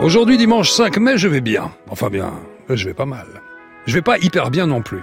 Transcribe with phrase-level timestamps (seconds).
[0.00, 1.72] Aujourd'hui, dimanche 5 mai, je vais bien.
[1.90, 2.32] Enfin bien,
[2.70, 3.26] je vais pas mal.
[3.86, 5.02] Je vais pas hyper bien non plus.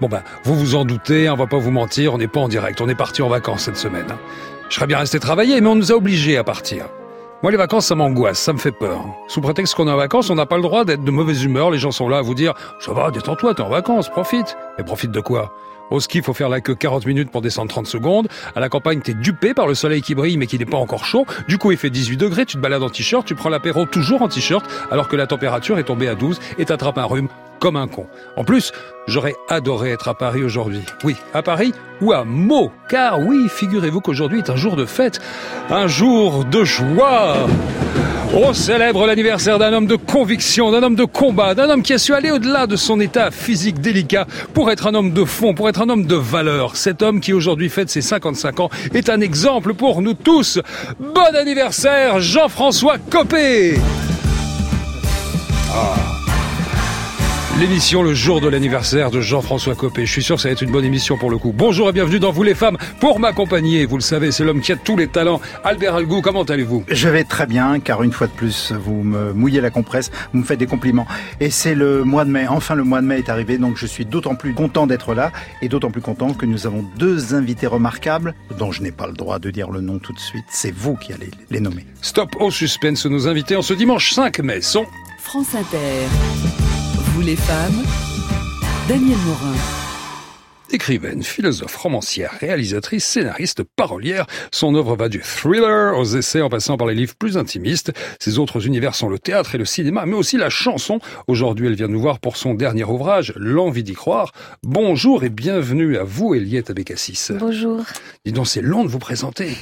[0.00, 2.48] Bon ben, vous vous en doutez, on va pas vous mentir, on n'est pas en
[2.48, 4.06] direct, on est parti en vacances cette semaine.
[4.10, 4.18] hein.
[4.68, 6.86] Je serais bien resté travailler, mais on nous a obligés à partir.
[7.42, 9.02] Moi, les vacances, ça m'angoisse, ça me fait peur.
[9.28, 11.70] Sous prétexte qu'on est en vacances, on n'a pas le droit d'être de mauvaise humeur.
[11.70, 14.56] Les gens sont là à vous dire «Ça va, détends-toi, t'es en vacances, profite».
[14.78, 15.52] Mais profite de quoi?
[15.90, 18.28] Au ski, il faut faire la queue 40 minutes pour descendre 30 secondes.
[18.54, 21.04] À la campagne, t'es dupé par le soleil qui brille mais qui n'est pas encore
[21.04, 21.26] chaud.
[21.48, 24.22] Du coup, il fait 18 degrés, tu te balades en t-shirt, tu prends l'apéro toujours
[24.22, 27.28] en t-shirt, alors que la température est tombée à 12 et t'attrapes un rhume
[27.62, 28.06] comme un con.
[28.36, 28.72] En plus,
[29.06, 30.80] j'aurais adoré être à Paris aujourd'hui.
[31.04, 32.72] Oui, à Paris ou à Meaux.
[32.88, 35.20] Car oui, figurez-vous qu'aujourd'hui est un jour de fête,
[35.70, 37.46] un jour de joie.
[38.34, 41.98] On célèbre l'anniversaire d'un homme de conviction, d'un homme de combat, d'un homme qui a
[41.98, 45.68] su aller au-delà de son état physique délicat pour être un homme de fond, pour
[45.68, 46.76] être un homme de valeur.
[46.76, 50.60] Cet homme qui aujourd'hui fête ses 55 ans est un exemple pour nous tous.
[50.98, 53.78] Bon anniversaire, Jean-François Copé
[57.60, 60.06] L'émission le jour de l'anniversaire de Jean-François Copé.
[60.06, 61.52] Je suis sûr que ça va être une bonne émission pour le coup.
[61.54, 63.84] Bonjour et bienvenue dans Vous les femmes pour m'accompagner.
[63.84, 65.38] Vous le savez, c'est l'homme qui a tous les talents.
[65.62, 66.82] Albert Algou, comment allez-vous?
[66.88, 70.40] Je vais très bien, car une fois de plus, vous me mouillez la compresse, vous
[70.40, 71.06] me faites des compliments.
[71.40, 73.86] Et c'est le mois de mai, enfin le mois de mai est arrivé, donc je
[73.86, 77.66] suis d'autant plus content d'être là, et d'autant plus content que nous avons deux invités
[77.66, 80.74] remarquables, dont je n'ai pas le droit de dire le nom tout de suite, c'est
[80.74, 81.84] vous qui allez les nommer.
[82.00, 83.04] Stop au suspense.
[83.04, 84.86] Nos invités en ce dimanche 5 mai sont
[85.18, 86.71] France Inter.
[87.24, 87.84] Les femmes,
[88.88, 89.81] Daniel Morin.
[90.72, 94.26] Écrivaine, philosophe, romancière, réalisatrice, scénariste, parolière.
[94.50, 97.92] Son œuvre va du thriller aux essais en passant par les livres plus intimistes.
[98.20, 100.98] Ses autres univers sont le théâtre et le cinéma, mais aussi la chanson.
[101.26, 104.32] Aujourd'hui, elle vient nous voir pour son dernier ouvrage, L'envie d'y croire.
[104.62, 107.28] Bonjour et bienvenue à vous, Eliette Abécassis.
[107.38, 107.84] Bonjour.
[108.24, 109.56] Dis donc, c'est long de vous présenter.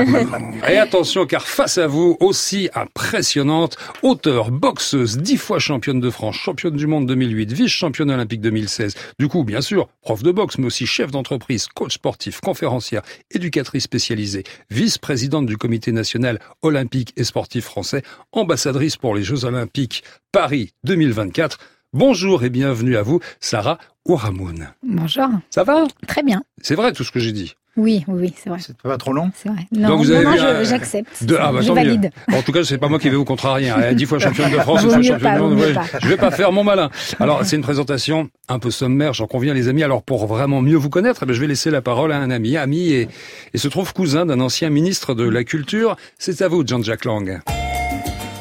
[0.68, 6.36] et attention, car face à vous, aussi impressionnante, auteure, boxeuse, dix fois championne de France,
[6.36, 8.94] championne du monde 2008, vice-championne olympique 2016.
[9.18, 13.84] Du coup, bien sûr, prof de boxe, mais aussi chef d'entreprise, coach sportif, conférencière, éducatrice
[13.84, 18.02] spécialisée, vice-présidente du comité national olympique et sportif français,
[18.32, 20.02] ambassadrice pour les Jeux olympiques
[20.32, 21.58] Paris 2024.
[21.92, 24.72] Bonjour et bienvenue à vous, Sarah Ouramoun.
[24.82, 25.28] Bonjour.
[25.50, 25.86] Ça va?
[26.06, 26.42] Très bien.
[26.62, 27.54] C'est vrai tout ce que j'ai dit.
[27.80, 28.58] Oui, oui, oui, c'est vrai.
[28.60, 29.30] C'est pas trop long?
[29.34, 29.62] C'est vrai.
[29.72, 31.08] Non, Donc vous avez non, vu non, un- je- j'accepte.
[31.38, 31.74] Ah bah, je mieux.
[31.74, 32.10] valide.
[32.32, 33.70] En tout cas, c'est pas moi qui vais vous contrarier.
[33.70, 33.94] Hein.
[33.94, 35.54] Dix fois championne de France, Vaut une fois championne monde.
[35.58, 35.74] ouais.
[36.02, 36.90] Je vais pas faire mon malin.
[37.18, 39.82] Alors, c'est une présentation un peu sommaire, j'en conviens, les amis.
[39.82, 42.30] Alors, pour vraiment mieux vous connaître, eh ben, je vais laisser la parole à un
[42.30, 43.08] ami, ami et,
[43.54, 45.96] et se trouve cousin d'un ancien ministre de la Culture.
[46.18, 47.40] C'est à vous, Jean-Jacques Lang.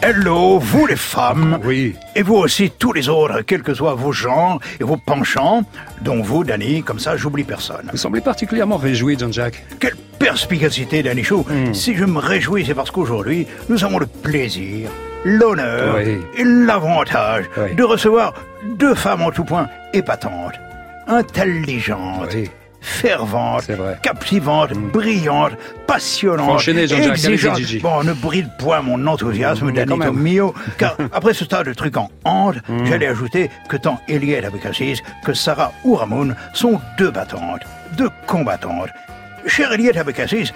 [0.01, 1.95] Hello, vous les femmes Oui.
[2.15, 5.63] Et vous aussi, tous les autres, quels que soient vos genres et vos penchants,
[6.01, 7.89] dont vous, Danny, comme ça, j'oublie personne.
[7.91, 9.61] Vous semblez particulièrement réjoui, Jean-Jacques.
[9.79, 14.89] Quelle perspicacité, Danny Chou Si je me réjouis, c'est parce qu'aujourd'hui, nous avons le plaisir,
[15.25, 16.17] l'honneur Oui.
[16.37, 17.75] et l'avantage Oui.
[17.75, 18.33] de recevoir
[18.77, 20.55] deux femmes en tout point épatantes,
[21.07, 22.49] intelligentes, Oui.
[26.45, 27.05] Faut enchaîner, Jean-Jacques.
[27.25, 27.57] Allez-y, exigeantes.
[27.57, 27.79] Gigi.
[27.79, 30.13] Bon, ne bride point mon enthousiasme, Mmh, même.
[30.15, 35.01] mio, car après ce tas de trucs en honte, j'allais ajouter que tant Eliette Abécassis
[35.25, 37.61] que Sarah Ouramoun sont deux battantes,
[37.97, 38.89] deux combattantes.
[39.45, 40.51] Chère Eliette Abécassis,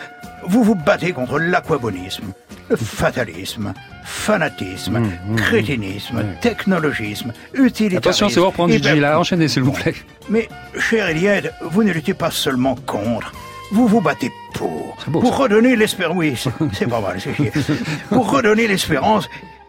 [0.45, 2.33] vous vous battez contre l'aquabonisme,
[2.69, 3.73] le fatalisme,
[4.03, 5.01] fanatisme,
[5.37, 7.97] crétinisme, technologisme, utilitarisme.
[7.97, 9.19] Attention, c'est vous reprendre Gigi, là.
[9.19, 9.93] Enchaînez, s'il vous plaît.
[10.29, 10.47] mais,
[10.79, 13.31] chère Eliade, vous ne luttez pas seulement contre,
[13.71, 14.95] vous vous battez pour.
[15.07, 15.43] beau, pour ça.
[15.43, 16.15] redonner l'espérance.
[16.17, 16.35] Oui,
[16.73, 17.33] c'est- pas mal, c'est.
[18.09, 19.27] Pour redonner l'espérance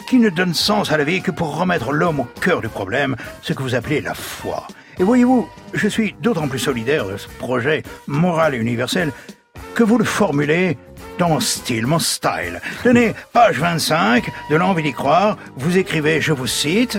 [0.08, 3.16] qui ne donne sens à la vie que pour remettre l'homme au cœur du problème,
[3.40, 4.66] ce que vous appelez la foi.
[4.98, 9.12] Et voyez-vous, je suis d'autant plus solidaire de ce projet moral et universel
[9.74, 10.76] que vous le formulez
[11.18, 12.60] dans mon style, mon style.
[12.82, 16.98] Tenez, page 25 de l'envie d'y croire, vous écrivez, je vous cite,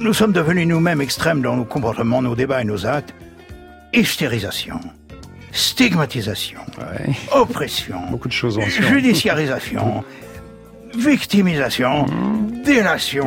[0.00, 3.14] nous sommes devenus nous-mêmes extrêmes dans nos comportements, nos débats et nos actes.
[3.92, 4.80] Hystérisation,
[5.52, 7.12] stigmatisation, Ouais.
[7.32, 10.02] oppression, Beaucoup de choses judiciarisation,
[10.96, 12.06] victimisation,
[12.64, 13.26] délation,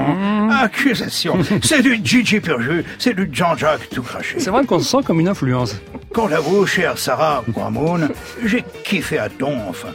[0.51, 1.37] accusation.
[1.61, 2.59] C'est du Gigi pur
[2.99, 4.39] c'est du Jean-Jacques tout craché.
[4.39, 5.75] C'est vrai qu'on se sent comme une influence.
[6.15, 8.07] Quant à vous, chère Sarah Guamoun,
[8.45, 9.85] j'ai kiffé à donf.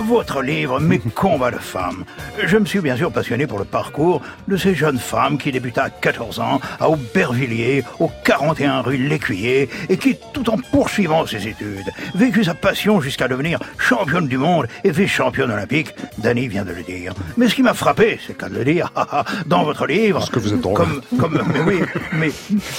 [0.00, 2.04] Votre livre, Mes combats de femmes.
[2.44, 5.80] Je me suis bien sûr passionné pour le parcours de ces jeunes femmes qui débutaient
[5.80, 11.48] à 14 ans à Aubervilliers, au 41 rue L'Écuyer, et qui, tout en poursuivant ses
[11.48, 15.94] études, vécut sa passion jusqu'à devenir championne du monde et vice-championne olympique.
[16.18, 17.12] Danny vient de le dire.
[17.36, 18.92] Mais ce qui m'a frappé, c'est le cas de le dire,
[19.46, 20.76] dans votre livre, Parce que vous êtes drôle.
[20.76, 21.80] comme, comme, mais oui,
[22.12, 22.30] mais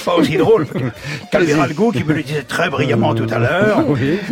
[0.04, 0.66] pas aussi drôle
[1.32, 3.84] qu'Albert Algo qui me le disait très brillamment tout à l'heure.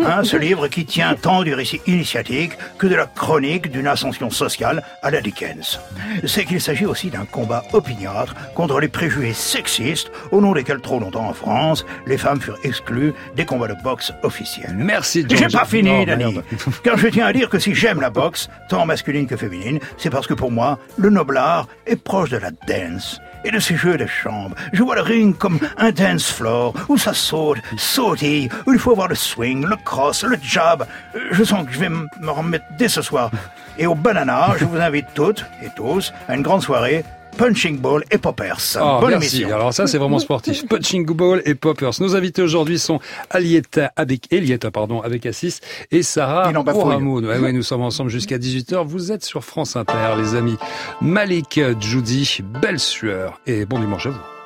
[0.06, 4.30] Hein, ce livre qui tient tant du récit initiatique que de la chronique d'une ascension
[4.30, 5.80] sociale à la Dickens.
[6.24, 10.98] C'est qu'il s'agit aussi d'un combat opiniâtre contre les préjugés sexistes au nom desquels trop
[11.00, 14.74] longtemps en France, les femmes furent exclues des combats de boxe officiels.
[14.76, 15.52] Merci, J'ai George.
[15.52, 16.44] pas fini, Non, merde.
[16.82, 20.10] Car je tiens à dire que si j'aime la boxe, tant masculine que féminine, c'est
[20.10, 23.96] parce que pour moi, le noblard est proche de la dance et de ces jeux
[23.96, 24.54] de chambre.
[24.72, 28.92] Je vois le ring comme un dance floor où ça saute, sautille, où il faut
[28.92, 30.86] avoir le swing, le cross, le jab.
[31.14, 33.30] Euh, Je sens que je vais me remettre dès ce soir.
[33.78, 37.04] Et au banana, je vous invite toutes et tous à une grande soirée
[37.38, 38.76] punching ball et poppers.
[38.80, 39.36] Oh, Bonne merci.
[39.38, 39.54] émission.
[39.54, 40.66] Alors ça, c'est vraiment sportif.
[40.68, 41.92] Punching Ball et Poppers.
[42.00, 43.00] Nos invités aujourd'hui sont
[43.30, 46.52] Alietta avec Elietta, pardon, avec Assis et Sarah.
[46.52, 47.24] Oramoun.
[47.24, 48.84] Ouais, ouais, nous sommes ensemble jusqu'à 18h.
[48.84, 50.56] Vous êtes sur France Inter, les amis.
[51.00, 54.37] Malik, Judy, belle sueur et bon dimanche à vous.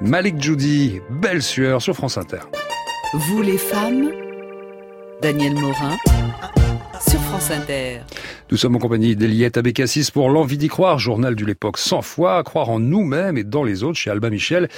[0.00, 2.40] Malik Judy, belle sueur sur France Inter.
[3.12, 4.10] Vous les femmes
[5.22, 5.96] Daniel Morin
[7.08, 8.00] sur France Inter.
[8.50, 12.42] Nous sommes en compagnie d'Eliette Abécassis pour L'envie d'y croire, journal de l'époque 100 fois,
[12.42, 14.68] croire en nous-mêmes et dans les autres chez Alba Michel.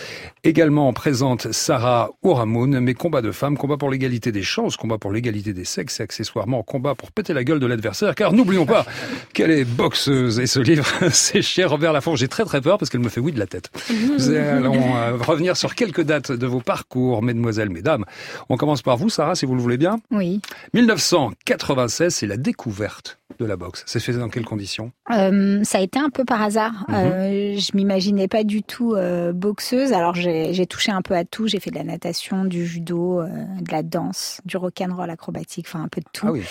[0.44, 5.10] Également présente Sarah Oramoun, mes combats de femmes, combat pour l'égalité des chances, combat pour
[5.10, 8.84] l'égalité des sexes et accessoirement combat pour péter la gueule de l'adversaire, car n'oublions pas
[9.32, 12.14] qu'elle est boxeuse et ce livre, c'est chez Robert Laffont.
[12.14, 13.70] J'ai très très peur parce qu'elle me fait oui de la tête.
[13.90, 18.04] Nous allons euh, revenir sur quelques dates de vos parcours, mesdemoiselles, mesdames.
[18.50, 19.98] On commence par vous, Sarah, si vous le voulez bien.
[20.10, 20.42] Oui.
[20.74, 23.84] 1996, c'est la découverte de la boxe.
[23.86, 24.92] C'est fait dans quelles conditions?
[25.10, 26.84] Euh, ça a été un peu par hasard.
[26.88, 26.94] Mhm.
[26.94, 29.92] Euh, je m'imaginais pas du tout euh, boxeuse.
[29.92, 31.46] Alors j'ai touché un peu à tout.
[31.46, 35.88] J'ai fait de la natation, du judo, de la danse, du rock'n'roll acrobatique, enfin un
[35.88, 36.26] peu de tout.
[36.28, 36.42] Ah oui.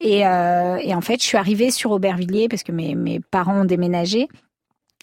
[0.00, 3.64] Et, et en fait, je suis arrivée sur Aubervilliers parce que mes, mes parents ont
[3.64, 4.28] déménagé.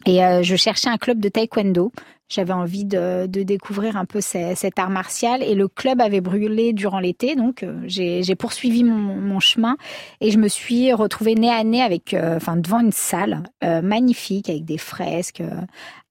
[0.06, 1.92] Et euh, je cherchais un club de taekwondo.
[2.34, 5.44] J'avais envie de, de découvrir un peu ce- cet art martial.
[5.44, 7.36] Et le club avait brûlé durant l'été.
[7.36, 9.78] Donc, euh, j'ai poursuivi mon, mon chemin.
[10.20, 13.84] Et je me suis retrouvée nez à nez avec, euh, enfin, devant une salle euh,
[13.84, 15.44] magnifique avec des fresques,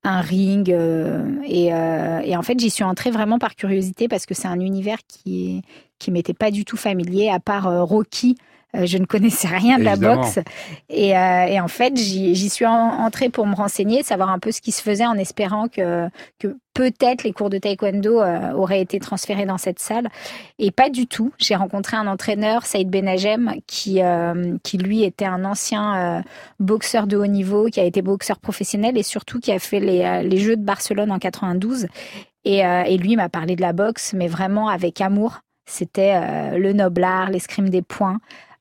[0.04, 0.68] un ring.
[1.44, 4.98] et, et en fait, j'y suis entrée vraiment par curiosité parce que c'est un univers
[5.08, 5.62] qui,
[5.98, 8.36] qui m'était pas du tout familier, à part Rocky
[8.74, 10.14] je ne connaissais rien de Évidemment.
[10.14, 10.38] la boxe.
[10.88, 12.72] Et, euh, et en fait, j'y suis en-
[13.04, 16.56] entrée pour me renseigner, savoir un peu ce qui se faisait en espérant que, que
[16.74, 20.08] peut-être les cours de taekwondo euh, auraient été transférés dans cette salle.
[20.58, 21.32] Et pas du tout.
[21.38, 26.22] J'ai rencontré un entraîneur, Saïd Benagem, qui, euh, qui lui était un ancien euh,
[26.58, 30.00] boxeur de haut niveau, qui a été boxeur professionnel et surtout qui a fait les,
[30.02, 31.88] euh, les Jeux de Barcelone en 92.
[32.44, 35.40] Et, euh, et lui m'a parlé de la boxe, mais vraiment avec amour.
[35.66, 38.18] C'était euh, le noblard, l'escrime des poings.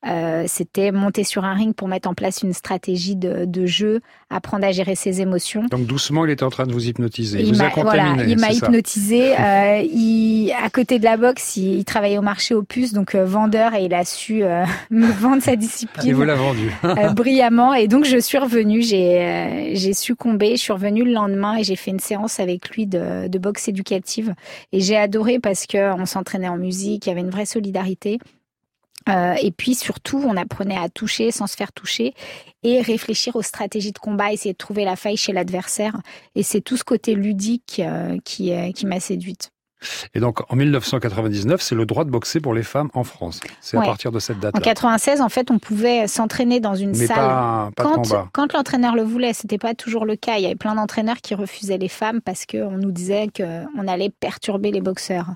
[0.08, 4.02] Euh, c'était monter sur un ring pour mettre en place une stratégie de, de jeu,
[4.30, 5.66] apprendre à gérer ses émotions.
[5.70, 7.40] Donc doucement, il était en train de vous hypnotiser.
[7.40, 9.34] Il, Il vous a m'a voilà, il hypnotisé.
[9.40, 13.14] Euh, il, à côté de la boxe, il, il travaillait au marché aux puces, donc
[13.16, 16.72] euh, vendeur, et il a su euh, me vendre sa Il discipline vous l'a vendu.
[17.16, 17.74] brillamment.
[17.74, 21.64] Et donc je suis revenue, j'ai euh, j'ai succombé, je suis revenue le lendemain et
[21.64, 24.34] j'ai fait une séance avec lui de, de boxe éducative.
[24.72, 28.20] Et j'ai adoré parce que on s'entraînait en musique, il y avait une vraie solidarité.
[29.10, 32.14] Euh, et puis surtout, on apprenait à toucher sans se faire toucher
[32.64, 35.98] et réfléchir aux stratégies de combat, essayer de trouver la faille chez l'adversaire.
[36.36, 39.52] Et c'est tout ce côté ludique euh, qui, euh, qui m'a séduite.
[40.14, 43.40] Et donc, en 1999, c'est le droit de boxer pour les femmes en France.
[43.62, 44.62] C'est à partir de cette En date-là.
[44.62, 47.18] 96, en fait, on pouvait s'entraîner dans une Mais salle.
[47.18, 50.38] pas, quand, quand l'entraîneur le voulait, c'était pas toujours le cas.
[50.38, 54.12] Il y avait plein d'entraîneurs qui refusaient les femmes parce qu'on nous disait qu'on allait
[54.12, 55.32] perturber les boxeurs.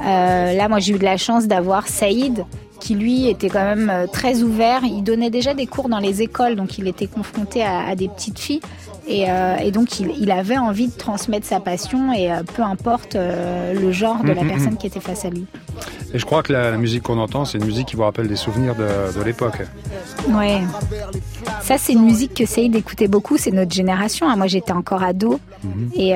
[0.00, 2.44] Euh, là, moi, j'ai eu de la chance d'avoir Saïd,
[2.80, 4.80] qui lui était quand même euh, très ouvert.
[4.84, 8.08] Il donnait déjà des cours dans les écoles, donc il était confronté à, à des
[8.08, 8.60] petites filles.
[9.08, 12.62] Et, euh, et donc, il, il avait envie de transmettre sa passion, et euh, peu
[12.62, 15.46] importe euh, le genre de la Mhm, personne qui était face à lui.
[16.14, 18.28] Et je crois que la, la musique qu'on entend, c'est une musique qui vous rappelle
[18.28, 18.86] des souvenirs de,
[19.18, 19.58] de l'époque.
[20.28, 20.60] Ouais.
[21.62, 23.36] Ça, c'est une musique que Saïd écoutait beaucoup.
[23.36, 24.28] C'est notre génération.
[24.28, 24.36] hein.
[24.36, 25.38] Moi, j'étais encore ado.
[25.64, 25.90] Mhm.
[25.94, 26.12] Et,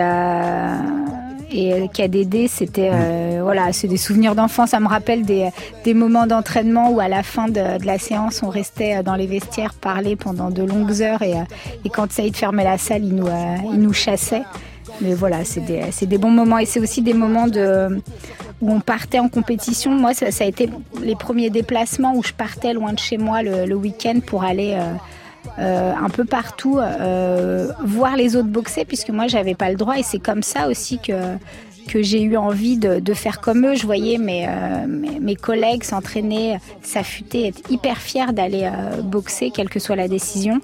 [1.54, 4.70] et KDD, c'était euh, voilà, c'est des souvenirs d'enfance.
[4.70, 5.52] Ça me rappelle des,
[5.94, 9.75] moments d'entraînement où à la fin de, la séance, on restait euh, dans les vestiaires
[9.75, 11.23] parler pendant de longues heures.
[11.23, 11.44] Et, euh,
[11.84, 14.42] et quand Saïd fermait la salle, il nous, euh, il nous chassait.
[15.00, 16.58] Mais voilà, c'est des, des bons moments.
[16.58, 18.00] Et c'est aussi des moments de,
[18.61, 19.92] où on partait en compétition.
[19.92, 20.70] Moi, ça, a été
[21.02, 24.94] les premiers déplacements où je partais loin de chez moi le, week-end pour aller euh,
[25.58, 29.99] euh, un peu partout euh, voir les autres boxer, puisque moi, j'avais pas le droit.
[29.99, 31.12] Et c'est comme ça aussi que
[31.88, 33.75] que j'ai eu envie de, de faire comme eux.
[33.75, 39.50] Je voyais mes, euh, mes, mes collègues s'entraîner, s'affûter, être hyper fiers d'aller euh, boxer,
[39.50, 40.61] quelle que soit la décision.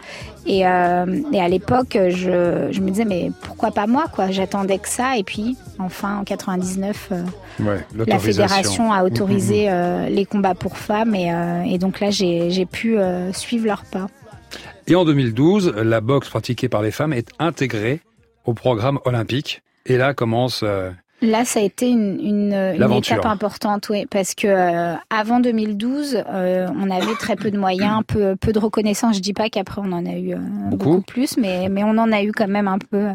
[0.47, 4.31] Et, euh, et à l'époque, je, je me disais, mais pourquoi pas moi quoi?
[4.31, 5.17] J'attendais que ça.
[5.19, 7.23] Et puis, enfin, en 99, euh,
[7.63, 11.15] Ouais, la fédération a autorisé euh, les combats pour femmes.
[11.15, 14.07] Et, euh, et donc là, j'ai j'ai pu euh, suivre leurs pas.
[14.91, 18.01] Et en 2012, la boxe pratiquée par les femmes est intégrée
[18.45, 19.63] au programme olympique.
[19.87, 20.91] Et là commence euh,
[21.23, 23.19] Là, ça a été une, une, une L'aventure.
[23.19, 28.03] étape importante, oui, parce que euh, avant 2012, euh, on avait très peu de moyens,
[28.09, 29.17] peu, peu de reconnaissance.
[29.17, 30.39] Je dis pas qu'après on en a eu euh,
[30.71, 30.85] Beaucoup.
[30.85, 31.03] beaucoup.
[31.03, 33.09] plus, mais, mais on en a eu quand même un peu.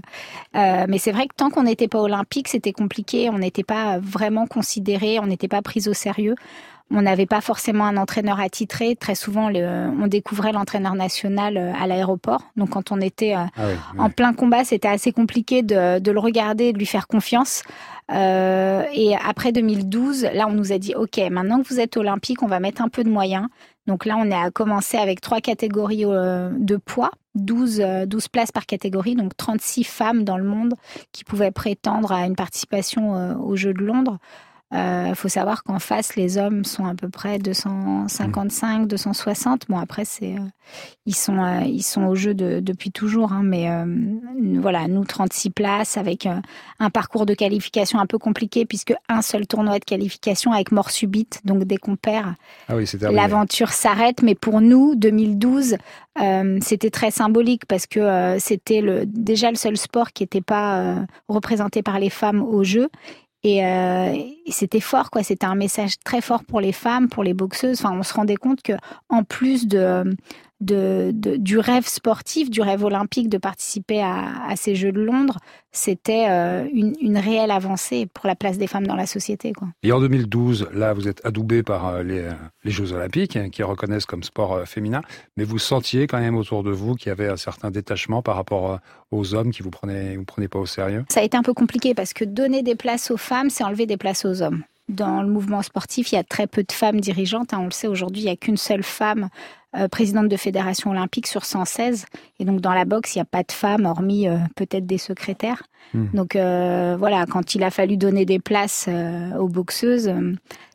[0.53, 3.29] Mais c'est vrai que tant qu'on n'était pas olympique, c'était compliqué.
[3.29, 6.35] On n'était pas vraiment considéré, on n'était pas pris au sérieux.
[6.91, 8.95] On n'avait pas forcément un entraîneur attitré.
[8.95, 12.43] Très souvent, le- on découvrait l'entraîneur national euh, à l'aéroport.
[12.57, 16.11] Donc, quand on était euh, ah oui, en plein combat, c'était assez compliqué de, de
[16.11, 17.63] le regarder, de lui faire confiance.
[18.11, 22.43] Euh, et après 2012, là, on nous a dit, OK, maintenant que vous êtes olympique,
[22.43, 23.47] on va mettre un peu de moyens.
[23.87, 28.67] Donc là, on a commencé avec trois catégories de poids, 12, euh, 12 places par
[28.67, 30.75] catégorie, donc 36 femmes dans le monde
[31.11, 34.17] qui pouvaient prétendre à une participation aux Jeux de Londres.
[34.71, 39.63] Il faut savoir qu'en face, les hommes sont à peu près 255, 260.
[39.69, 40.39] Bon, après, c'est euh,
[41.05, 43.85] ils sont euh, ils sont au jeu de- depuis toujours, hein, mais euh,
[44.59, 46.35] voilà, nous 36 places avec euh,
[46.79, 50.89] un parcours de qualification un peu compliqué puisque un seul tournoi de qualification avec mort
[50.91, 51.41] subite.
[51.45, 52.33] Donc dès qu'on perd,
[52.67, 54.21] Ah oui, l'aventure s'arrête.
[54.23, 55.77] Mais pour nous, 2012,
[56.21, 60.41] euh, c'était très symbolique parce que euh, c'était le, déjà le seul sport qui n'était
[60.41, 62.89] pas euh, représenté par les femmes au jeu.
[63.45, 64.15] Et, euh,
[64.49, 65.21] c'était fort, quoi.
[65.21, 67.79] C'était un message très fort pour les femmes, pour les boxeuses.
[67.79, 68.73] Enfin, on se rendait compte que,
[69.07, 70.03] en plus de,
[70.61, 75.01] de, de- du rêve sportif, du rêve olympique de participer à, à ces Jeux de
[75.01, 75.37] Londres,
[75.71, 79.67] c'était euh, une, une réelle avancée pour la place des femmes dans la société, quoi.
[79.83, 82.31] Et en 2012, là, vous êtes adoubé par euh, les, euh,
[82.63, 85.01] les Jeux Olympiques, hein, qui reconnaissent comme sport féminin,
[85.35, 88.35] mais vous sentiez quand même autour de vous qu'il y avait un certain détachement par
[88.35, 88.79] rapport
[89.11, 91.03] aux hommes qui vous prenaient, vous prenaient pas au sérieux?
[91.09, 93.85] Ça a été un peu compliqué parce que donner des places aux femmes, c'est enlever
[93.85, 94.63] des places aux hommes.
[94.89, 97.53] Dans le mouvement sportif, il y a très peu de femmes dirigeantes.
[97.53, 97.59] hein.
[97.61, 99.29] On le sait aujourd'hui, il n'y a qu'une seule femme
[99.75, 102.05] euh, présidente de fédération olympique sur 116.
[102.39, 104.97] Et donc dans la boxe, il n'y a pas de femmes, hormis euh, peut-être des
[104.97, 105.63] secrétaires.
[105.93, 106.05] Hmm.
[106.13, 108.87] Donc euh, voilà, quand il a fallu donner des places
[109.37, 110.13] aux boxeuses,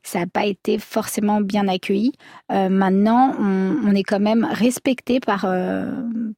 [0.02, 2.12] ça n'a pas été forcément bien accueilli.
[2.48, 5.46] Maintenant, on, on est quand même respecté par,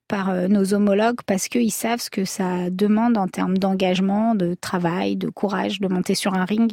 [0.09, 5.17] par nos homologues parce qu'ils savent ce que ça demande en termes d'engagement, de travail,
[5.17, 6.73] de courage, de monter sur un ring.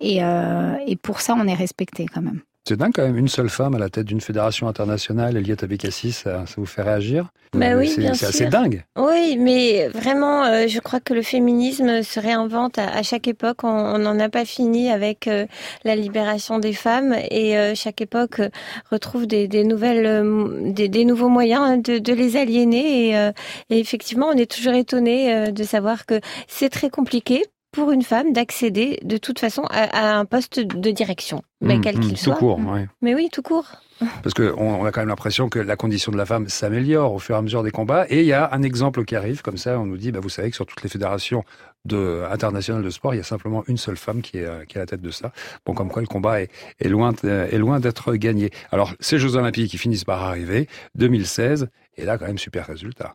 [0.00, 2.40] Et, euh, et pour ça, on est respecté quand même.
[2.68, 6.12] C'est dingue quand même, une seule femme à la tête d'une fédération internationale, Eliette Abekassi,
[6.12, 7.30] ça, ça vous fait réagir?
[7.54, 8.84] Bah oui, C'est assez dingue.
[8.98, 13.64] Oui, mais vraiment, euh, je crois que le féminisme se réinvente à, à chaque époque.
[13.64, 15.46] On n'en a pas fini avec euh,
[15.84, 18.42] la libération des femmes et euh, chaque époque
[18.90, 23.08] retrouve des, des nouvelles, des, des nouveaux moyens de, de les aliéner.
[23.08, 23.32] Et, euh,
[23.70, 28.02] et effectivement, on est toujours étonné euh, de savoir que c'est très compliqué pour une
[28.02, 32.00] femme d'accéder de toute façon à, à un poste de direction, mais Mmh, quel mmh,
[32.00, 32.36] qu'il tout soit.
[32.36, 32.86] court, ouais.
[33.02, 33.66] Mais oui, tout court.
[34.22, 37.18] Parce qu'on on a quand même l'impression que la condition de la femme s'améliore au
[37.18, 38.06] fur et à mesure des combats.
[38.08, 40.28] Et il y a un exemple qui arrive, comme ça, on nous dit, bah, vous
[40.28, 41.44] savez que sur toutes les fédérations
[41.84, 44.76] de, internationales de sport, il y a simplement une seule femme qui est, euh, qui
[44.76, 45.32] est à la tête de ça.
[45.66, 48.50] Bon, comme quoi le combat est, est loin, est loin d'être gagné.
[48.70, 53.14] Alors, ces Jeux Olympiques qui finissent par arriver, 2016, et là, quand même, super résultat.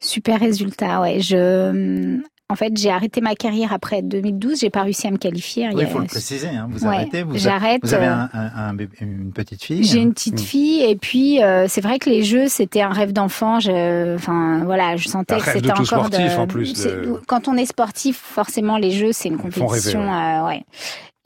[0.00, 1.20] Super résultat, ouais.
[1.20, 4.60] Je, en fait, j'ai arrêté ma carrière après 2012.
[4.60, 5.68] J'ai pas réussi à me qualifier.
[5.68, 6.48] Oui, Il a- faut le préciser.
[6.48, 7.22] hein, Vous Ouais, arrêtez.
[7.22, 7.80] Vous, a- J'arrête.
[7.82, 9.84] vous avez euh, un, un- un bébé- une petite fille.
[9.84, 10.44] J'ai une petite Mm.
[10.44, 13.60] fille et puis euh, c'est vrai que les jeux c'était un rêve d'enfant.
[13.60, 16.46] Je, enfin voilà, je sentais Un que rêve de c'était tout encore sportif, de- en
[16.46, 20.62] plus, de- Quand on est sportif, forcément les jeux c'est une rêver, compétition, euh, ouais.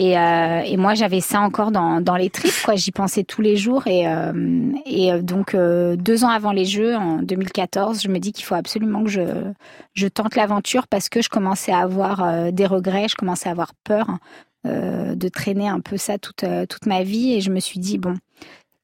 [0.03, 2.75] Et, euh, et moi j'avais ça encore dans, dans les tripes quoi.
[2.75, 6.65] J'y pensais tous les jours et euh, et euh, donc euh, deux ans avant les
[6.65, 9.23] Jeux en 2014, je me dis qu'il faut absolument que je
[9.95, 13.75] je tente l'aventure parce que je commençais à avoir des regrets, je commençais à avoir
[13.85, 14.19] peur
[14.65, 18.17] de traîner un peu ça toute toute ma vie et je me suis dit bon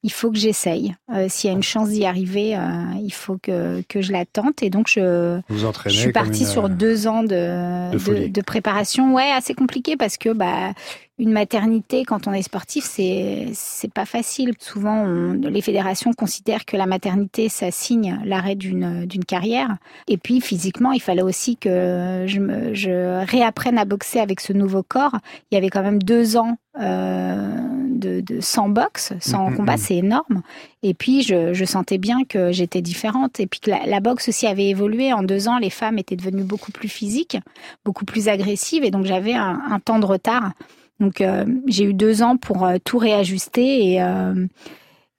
[0.03, 0.95] il faut que j'essaye.
[1.13, 2.59] Euh, S'il y a une chance d'y arriver, euh,
[3.03, 4.63] il faut que, que je la tente.
[4.63, 9.13] Et donc, je, Vous je suis partie une, sur deux ans de, de de préparation.
[9.13, 10.73] Ouais, assez compliqué parce que bah,
[11.19, 14.53] une maternité, quand on est sportif, c'est c'est pas facile.
[14.59, 19.77] Souvent, on- les fédérations considèrent que la maternité, ça signe l'arrêt d'une d'une carrière.
[20.07, 24.53] Et puis, physiquement, il fallait aussi que je, me, je réapprenne à boxer avec ce
[24.53, 25.17] nouveau corps.
[25.51, 27.49] Il y avait quand même deux ans euh,
[27.89, 29.77] de, de sans boxe, sans Mhm, combat, mhm.
[29.79, 30.41] c'est énorme.
[30.83, 33.39] Et puis, je, je sentais bien que j'étais différente.
[33.41, 35.11] Et puis, que la, la boxe aussi avait évolué.
[35.11, 37.37] En deux ans, les femmes étaient devenues beaucoup plus physiques,
[37.83, 38.85] beaucoup plus agressives.
[38.85, 40.53] Et donc, j'avais un, un temps de retard.
[40.99, 43.93] Donc, euh, j'ai eu deux ans pour euh, tout réajuster.
[43.93, 44.45] Et, euh,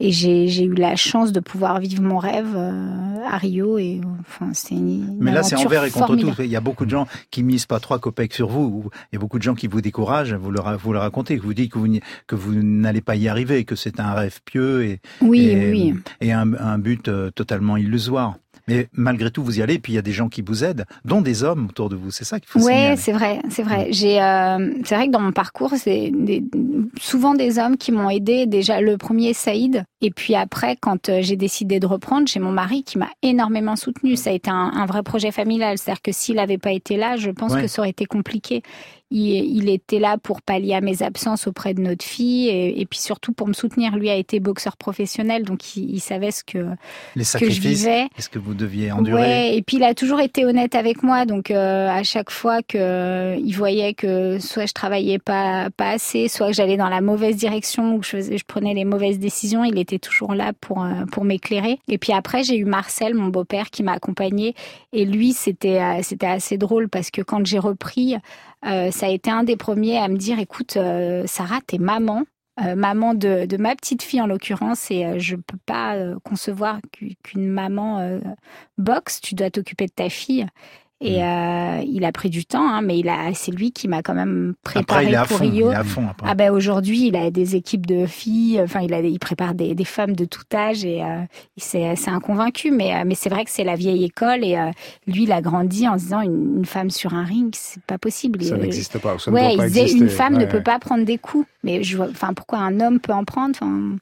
[0.02, 3.76] et j'ai eu la chance de pouvoir vivre mon rêve à Rio.
[3.78, 6.32] Et enfin, c'est une Mais là, c'est envers et contre tout.
[6.38, 8.88] Il y a beaucoup de gens qui misent pas trois copecs sur vous.
[9.12, 10.32] Il y a beaucoup de gens qui vous découragent.
[10.32, 13.14] Vous le, vous le racontez, que vous dites que vous, n'y- que vous n'allez pas
[13.16, 15.94] y arriver, que c'est un rêve pieux et, Oui, et, oui.
[16.22, 18.36] et un, un but totalement illusoire.
[18.70, 19.74] Mais malgré tout, vous y allez.
[19.74, 21.96] Et puis il y a des gens qui vous aident, dont des hommes autour de
[21.96, 22.10] vous.
[22.10, 22.96] C'est ça qu'il faut Ouais, signaler.
[22.96, 23.88] c'est vrai, c'est vrai.
[23.90, 26.42] J'ai, euh, c'est vrai que dans mon parcours, c'est des-
[27.00, 28.46] souvent des hommes qui m'ont aidé.
[28.46, 29.84] Déjà, le premier, Saïd.
[30.02, 33.76] Et puis après, quand euh, j'ai décidé de reprendre, j'ai mon mari qui m'a énormément
[33.76, 34.16] soutenu.
[34.16, 35.76] Ça a été un, un vrai projet familial.
[35.78, 37.62] C'est-à-dire que s'il n'avait pas été là, je pense Ouais.
[37.62, 38.62] que ça aurait été compliqué.
[39.12, 42.86] Il, il était là pour pallier à mes absences auprès de notre fille et, et
[42.86, 43.96] puis surtout pour me soutenir.
[43.96, 46.58] Lui a été boxeur professionnel, donc il, il savait ce que,
[47.16, 48.06] Les que je vivais.
[48.16, 49.20] est-ce que vous deviez endurer?
[49.20, 52.62] Ouais, et puis il a toujours été honnête avec moi, donc euh, à chaque fois
[52.62, 56.88] que euh, il voyait que soit je travaillais pas pas assez, soit que j'allais dans
[56.88, 60.34] la mauvaise direction ou que je, faisais- je prenais les mauvaises décisions, il était toujours
[60.34, 61.80] là pour euh, pour m'éclairer.
[61.88, 64.54] Et puis après j'ai eu Marcel, mon beau-père, qui m'a accompagné,
[64.92, 68.14] et lui c'était euh, c'était assez drôle parce que quand j'ai repris,
[68.66, 72.24] euh, ça a été un des premiers à me dire, écoute, euh, Sarah, t'es maman.
[72.60, 77.14] euh, maman de, de ma petite fille en l'occurrence et je peux pas concevoir qu'u-
[77.22, 78.20] qu'une maman
[78.78, 80.46] boxe, tu dois t'occuper de ta fille.
[81.02, 84.02] Et euh, il a pris du temps, hein, mais il a, c'est lui qui m'a
[84.02, 85.44] quand même Après, préparé il est à pour fond.
[85.44, 85.70] Il Rio.
[85.72, 86.26] est à fond après.
[86.30, 88.60] Ah ben aujourd'hui, il a des équipes de filles.
[88.62, 91.22] Enfin, il a, il prépare des, des femmes de tout âge et euh,
[91.56, 92.70] c'est, c'est un convaincu.
[92.70, 94.70] Mais, euh, mais c'est vrai que c'est la vieille école et euh,
[95.06, 97.96] lui, il a grandi en se disant une, une femme sur un ring, c'est pas
[97.96, 98.42] possible.
[98.44, 99.18] Ça Il- n'existe pas.
[99.18, 100.04] Ça ne ouais, doit il pas disait exister.
[100.04, 101.46] une femme ne Ouais, peut pas prendre des coups.
[101.64, 103.96] Mais je vois, enfin, pourquoi un homme peut en prendre enfin,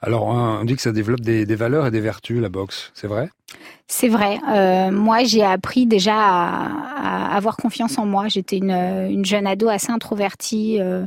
[0.00, 2.90] Alors, on dit que ça développe des, valeurs et des vertus, la boxe.
[2.94, 3.30] C'est vrai?
[3.86, 4.38] C'est vrai.
[4.48, 8.28] Euh, moi, j'ai appris déjà à, avoir confiance en moi.
[8.28, 11.04] J'étais une, une jeune ado assez introvertie, euh,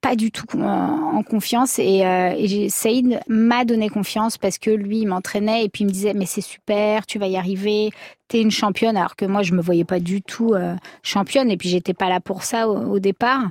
[0.00, 1.78] pas du tout en, en confiance.
[1.78, 5.92] Et, euh, Saïd m'a donné confiance parce que lui, il m'entraînait et puis il me
[5.92, 7.90] disait mais c'est super, tu vas y arriver,
[8.28, 8.96] t'es une championne.
[8.96, 12.08] Alors que moi, je me voyais pas du tout euh, championne et puis j'étais pas
[12.08, 13.42] là pour ça au départ.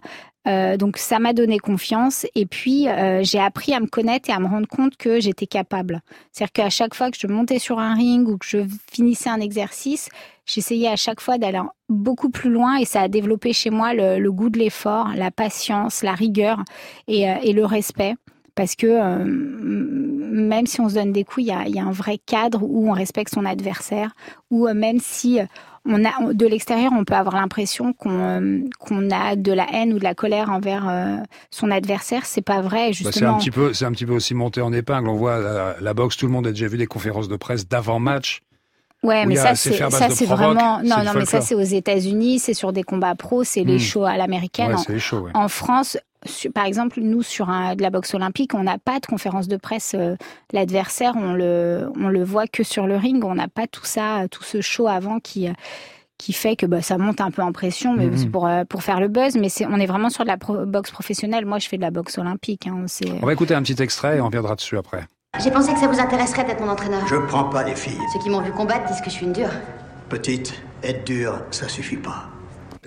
[0.48, 4.34] Euh, donc ça m'a donné confiance et puis euh, j'ai appris à me connaître et
[4.34, 6.02] à me rendre compte que j'étais capable.
[6.32, 8.60] C'est-à-dire qu'à chaque fois que je montais sur un ring ou que je
[8.92, 10.10] finissais un exercice,
[10.46, 14.30] j'essayais à chaque fois d'aller beaucoup plus loin et ça a développé chez moi le,
[14.32, 16.64] goût de l'effort, la patience, la rigueur
[17.08, 18.16] et, euh, le respect.
[18.56, 21.92] Parce que même si on se donne des coups, il y a, y a un
[21.92, 24.16] vrai cadre où on respecte son adversaire,
[24.50, 25.40] ou même si
[25.88, 29.94] on a de l'extérieur, on peut avoir l'impression qu'on euh, qu'on a de la haine
[29.94, 31.16] ou de la colère envers euh,
[31.50, 32.26] son adversaire.
[32.26, 33.38] C'est pas vrai, Bah, c'est un justement.
[33.38, 35.08] petit peu, c'est un petit peu aussi monté en épingle.
[35.10, 37.68] On voit la, la boxe, tout le monde a déjà vu des conférences de presse
[37.68, 38.42] d'avant match.
[39.04, 42.54] ouais, mais ça ces c'est ça vraiment non non mais ça c'est aux États-Unis, c'est
[42.54, 43.80] sur des combats pros, c'est les Hmm.
[43.80, 44.70] shows à l'américaine.
[44.70, 45.20] Ouais, En- c'est chaud.
[45.20, 45.32] Ouais.
[45.36, 45.98] En France,
[46.54, 49.58] par exemple, nous sur un- de la boxe olympique, on n'a pas de conférence de
[49.58, 49.96] presse.
[49.98, 50.16] euh,
[50.54, 53.24] L'adversaire, on le, on le voit que sur le ring.
[53.26, 55.54] On n'a pas tout ça, tout ce show avant qui, euh,
[56.18, 58.18] qui fait que bah, ça monte un peu en pression, mais Mhm.
[58.18, 59.36] c'est pour, euh, pour faire le buzz.
[59.38, 61.46] Mais c'est, on est vraiment sur de la pro- boxe professionnelle.
[61.46, 62.66] Moi, je fais de la boxe olympique.
[62.68, 63.12] Hein, c'est...
[63.22, 65.06] On va écouter un petit extrait et on reviendra dessus après.
[65.44, 67.06] J'ai pensé que ça vous intéresserait d'être mon entraîneur.
[67.08, 68.00] Je prends pas les filles.
[68.14, 69.52] Ceux qui m'ont vu combattre disent que je suis une dure.
[70.10, 72.30] Petite, être dure, ça suffit pas.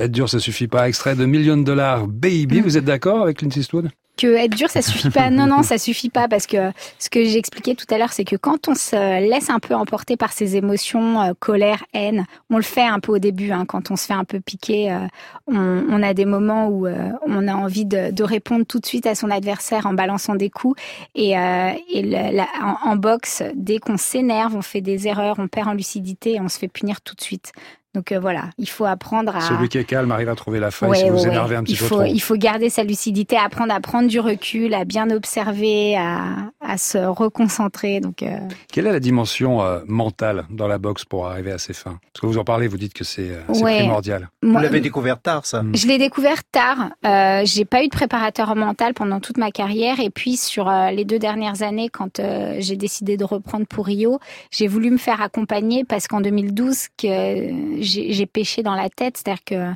[0.01, 0.89] Être dur, ça suffit pas.
[0.89, 2.61] Extrait de Million de dollars Baby.
[2.63, 3.91] Vous êtes d'accord avec Clint Eastwood?
[4.17, 5.31] Que être dur, ça suffit pas.
[5.31, 8.37] Non, non, ça suffit pas parce que ce que j'expliquais tout à l'heure, c'est que
[8.37, 12.63] quand on se laisse un peu emporter par ses émotions, euh, colère, haine, on le
[12.63, 15.07] fait un peu au début, hein, quand on se fait un peu piquer, euh,
[15.47, 15.57] on,
[15.89, 19.07] on a des moments où euh, on a envie de, de répondre tout de suite
[19.07, 20.79] à son adversaire en balançant des coups.
[21.15, 25.49] Et, et le- la- en, en boxe, dès qu'on s'énerve, on fait des erreurs, on
[25.49, 27.53] perd en lucidité et on se fait punir tout de suite.
[27.95, 29.41] Donc euh, voilà, il faut apprendre à.
[29.41, 31.65] Celui qui est calme arrive à trouver la faille Ouais, si vous ouais, énervez un
[31.65, 32.05] petit il peu faut, trop.
[32.05, 36.79] Il faut garder sa lucidité, apprendre à prendre du recul, à bien observer, à, à
[36.79, 38.01] se reconcentrer.
[38.01, 38.39] Donc, euh,
[38.73, 41.99] Quelle est la dimension euh, mentale dans la boxe pour arriver à ses fins?
[42.13, 43.79] Parce que vous en parlez, vous dites que c'est euh, Ouais.
[43.79, 44.29] primordial.
[44.43, 45.63] Vous l'avez découvert tard, ça.
[45.75, 46.91] je l'ai découvert tard.
[47.05, 49.99] Euh, j'ai pas eu de préparateur mental pendant toute ma carrière.
[50.01, 53.87] Et puis sur euh, les deux dernières années, quand euh, j'ai décidé de reprendre pour
[53.87, 54.21] Rio,
[54.53, 59.45] j'ai voulu me faire accompagner parce qu'en 2012, que j'ai pêché dans la tête, c'est-à-dire
[59.45, 59.75] que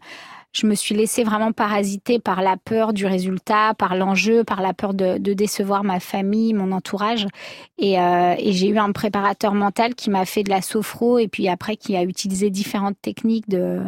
[0.55, 4.73] je me suis laissée vraiment parasiter par la peur du résultat, par l'enjeu, par la
[4.73, 7.27] peur de, décevoir ma famille, mon entourage.
[7.77, 11.27] Et, euh, et j'ai eu un préparateur mental qui m'a fait de la sophro et
[11.27, 13.81] puis après qui a utilisé différentes techniques de,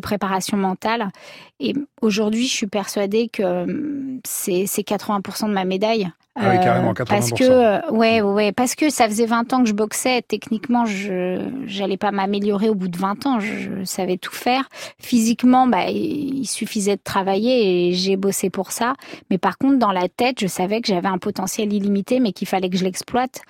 [0.00, 1.10] préparation mentale.
[1.58, 6.08] Et aujourd'hui, je suis persuadée que hum, c'est 80% de ma médaille.
[6.34, 7.38] Ah oui, carrément, Parce 80%.
[7.38, 10.22] que, euh, ouais, ouais, parce que ça faisait 20 ans que je boxais.
[10.22, 13.38] Techniquement, je j'allais pas m'améliorer au bout de 20 ans.
[13.38, 14.68] Je, je savais tout faire.
[14.98, 18.94] Physiquement, bah, il suffisait de travailler et j'ai bossé pour ça.
[19.30, 22.48] Mais par contre, dans la tête, je savais que j'avais un potentiel illimité, mais qu'il
[22.48, 23.42] fallait que je l'exploite.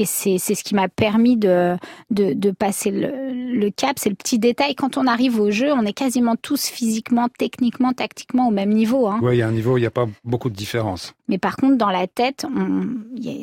[0.00, 1.76] Et c'est c'est ce qui m'a permis de,
[2.10, 3.98] de, de passer le, le cap.
[3.98, 4.76] C'est le petit détail.
[4.76, 9.08] Quand on arrive au jeu, on est quasiment tous physiquement, techniquement, tactiquement au même niveau.
[9.08, 9.18] Hein.
[9.22, 11.14] Oui, il y a un niveau, il n'y a pas beaucoup de différence.
[11.26, 12.46] Mais par contre, dans la tête,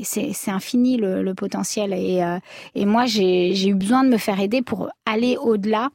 [0.03, 1.91] c'est infini le, le potentiel.
[1.91, 2.39] Et, euh,
[2.73, 5.89] et moi, j'ai j'ai eu besoin de me faire aider pour aller au-delà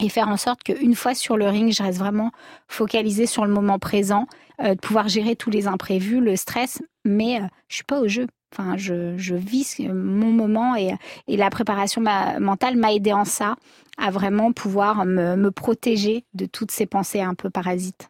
[0.00, 2.30] et faire en sorte qu'une fois sur le ring, je reste vraiment
[2.68, 4.26] focalisée sur le moment présent,
[4.62, 8.06] euh, de pouvoir gérer tous les imprévus, le stress, mais euh, je suis pas au
[8.06, 8.26] jeu.
[8.52, 10.92] Enfin, je, je vis mon moment et,
[11.28, 13.56] et la préparation ma- mentale m'a aidé en ça,
[13.98, 18.08] à vraiment pouvoir me, me protéger de toutes ces pensées un peu parasites.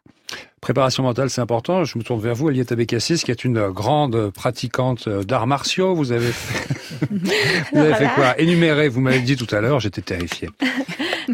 [0.61, 1.83] Préparation mentale, c'est important.
[1.85, 5.95] Je me tourne vers vous, Eliette Abécassis, qui est une grande pratiquante d'arts martiaux.
[5.95, 7.05] Vous avez fait,
[7.73, 8.39] vous avez fait quoi?
[8.39, 10.49] Énumérez, vous m'avez dit tout à l'heure, j'étais terrifié.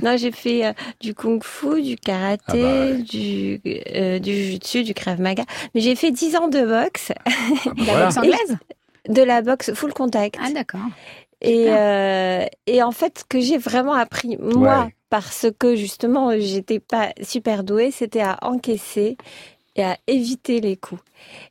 [0.03, 3.01] Non, j'ai fait euh, du kung-fu, du karaté, Ah bah ouais.
[3.01, 3.61] du,
[3.95, 5.45] euh, du jutsu, du krav maga.
[5.73, 7.29] Mais j'ai fait 10 ans de boxe, Ah
[7.77, 8.57] bah La boxe anglaise?
[9.09, 10.37] De la boxe full contact.
[10.41, 10.79] Ah d'accord.
[11.41, 14.95] Et, euh, et en fait, ce que j'ai vraiment appris, moi, Ouais.
[15.09, 19.17] parce que justement, j'étais pas super douée, c'était à encaisser
[19.75, 21.01] et à éviter les coups.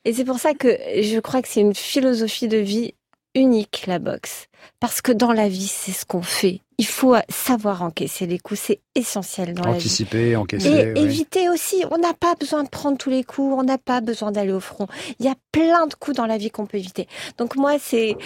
[0.04, 2.94] Et c'est pour ça que je crois que c'est une philosophie de vie
[3.34, 4.46] unique, la boxe.
[4.80, 6.60] Parce que dans la vie, c'est ce qu'on fait.
[6.76, 9.76] Il faut savoir encaisser les coups, c'est essentiel dans la vie.
[9.76, 10.68] Anticiper, encaisser.
[10.68, 11.00] Et oui.
[11.00, 14.32] éviter aussi, on n'a pas besoin de prendre tous les coups, on n'a pas besoin
[14.32, 14.88] d'aller au front.
[15.20, 17.06] Il y a plein de coups dans la vie qu'on peut éviter.
[17.38, 18.16] Donc moi, c'est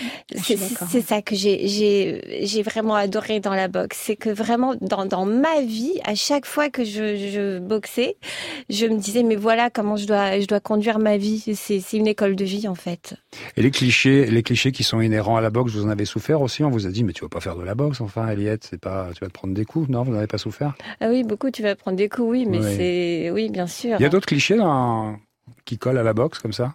[0.42, 5.60] c'est ça que j'ai vraiment adoré dans la boxe, c'est que vraiment dans dans ma
[5.60, 8.16] vie, à chaque fois que je je boxais,
[8.70, 11.54] je me disais mais voilà comment je dois je dois conduire ma vie.
[11.54, 13.14] C'est c'est une école de vie en fait.
[13.58, 16.40] Et les clichés, les clichés qui sont inhérents à la boxe, vous en avez souffert
[16.42, 18.64] aussi On vous a dit, mais tu vas pas faire de la boxe, enfin, Eliette,
[18.68, 19.88] c'est pas, tu vas te prendre des coups.
[19.88, 20.74] Non, vous n'en avez pas souffert?
[21.00, 22.74] Ah oui, beaucoup tu vas prendre des coups, oui, mais Oui.
[22.76, 23.96] c'est oui bien sûr.
[23.98, 25.16] Il y a d'autres clichés dans-
[25.64, 26.72] qui collent à la boxe comme ça?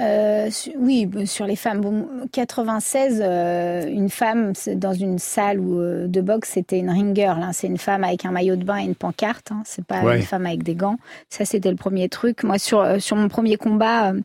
[0.00, 1.80] Euh, su- oui, bon, sur les femmes.
[1.82, 7.26] Bon, 96, euh, une femme dans une salle où, euh, de boxe, c'était une ringer.
[7.38, 7.50] là.
[7.52, 9.52] C'est une femme avec un maillot de bain et une pancarte.
[9.52, 9.60] hein.
[9.66, 10.16] C'est pas Ouais.
[10.18, 10.96] une femme avec des gants.
[11.28, 12.44] Ça, c'était le premier truc.
[12.44, 14.20] Moi, sur, euh, sur mon premier combat, euh,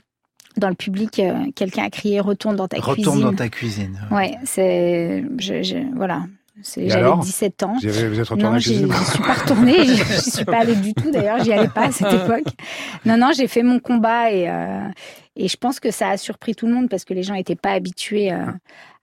[0.58, 3.22] dans le public, euh, quelqu'un a crié Retourne dans ta Retourne cuisine.
[3.22, 4.00] dans ta cuisine.
[4.12, 5.24] Ouais, c'est.
[5.38, 6.24] je- je- voilà.
[6.78, 7.76] J'avais alors 17 ans.
[7.84, 7.88] Vous,
[8.20, 9.86] êtes retourné à Non, j'y suis pas retournée.
[9.86, 11.12] J'y j'y suis pas allée du tout.
[11.12, 12.48] D'ailleurs, j'y allais pas à cette époque.
[13.06, 14.88] Non, non, j'ai fait mon combat et euh,
[15.36, 17.58] et je pense que ça a surpris tout le monde parce que les gens n'étaient
[17.58, 18.46] pas habitués euh,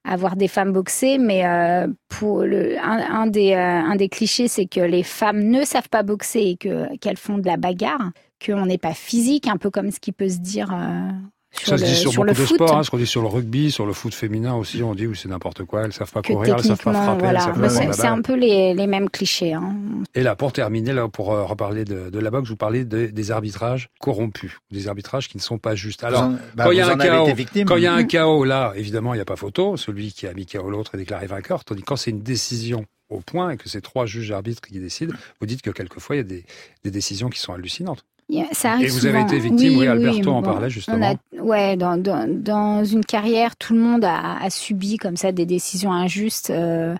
[0.03, 1.19] à voir des femmes boxer.
[1.19, 5.43] Mais euh, pour le un, un des euh, un des clichés, c'est que les femmes
[5.43, 8.09] ne savent pas boxer et que qu'elles font de la bagarre,
[8.43, 10.73] qu'on n'est pas physique, un peu comme ce qui peut se dire.
[10.73, 11.11] euh,
[11.53, 12.55] Ça le, se dit sur, beaucoup de foot.
[12.55, 15.05] sports, hein, ce qu'on dit sur le rugby, sur le foot féminin aussi, on dit
[15.07, 17.39] oui c'est n'importe quoi, elles savent pas que courir, elles savent pas frapper, voilà.
[17.55, 19.53] elles savent pas c'est un peu les, les mêmes clichés.
[19.53, 19.75] hein.
[20.15, 23.05] Et là, pour terminer, là, pour euh, reparler de, de la boxe, vous parlez de-
[23.07, 26.03] des arbitrages corrompus, des arbitrages qui ne sont pas justes.
[26.03, 27.67] Alors, en- bah, quand il y a un chaos, été victime.
[27.67, 29.77] quand il y a un chaos, là, évidemment, il n'y a pas photo.
[29.77, 31.63] Celui qui a mis KO l'autre est déclaré vainqueur.
[31.63, 34.79] Tandis que quand c'est une décision au point et que c'est trois juges arbitres qui
[34.79, 36.45] décident, vous dites que quelquefois, il y a des,
[36.83, 38.05] des décisions qui sont hallucinantes.
[38.53, 39.27] Ça arrive Et vous avez souvent.
[39.27, 41.15] été victime, oui, Alberto en parlait, justement.
[41.37, 45.31] a- ouais, dans, dans, dans une carrière, tout le monde a, a subi comme ça
[45.31, 46.49] des décisions injustes.
[46.49, 46.95] euh,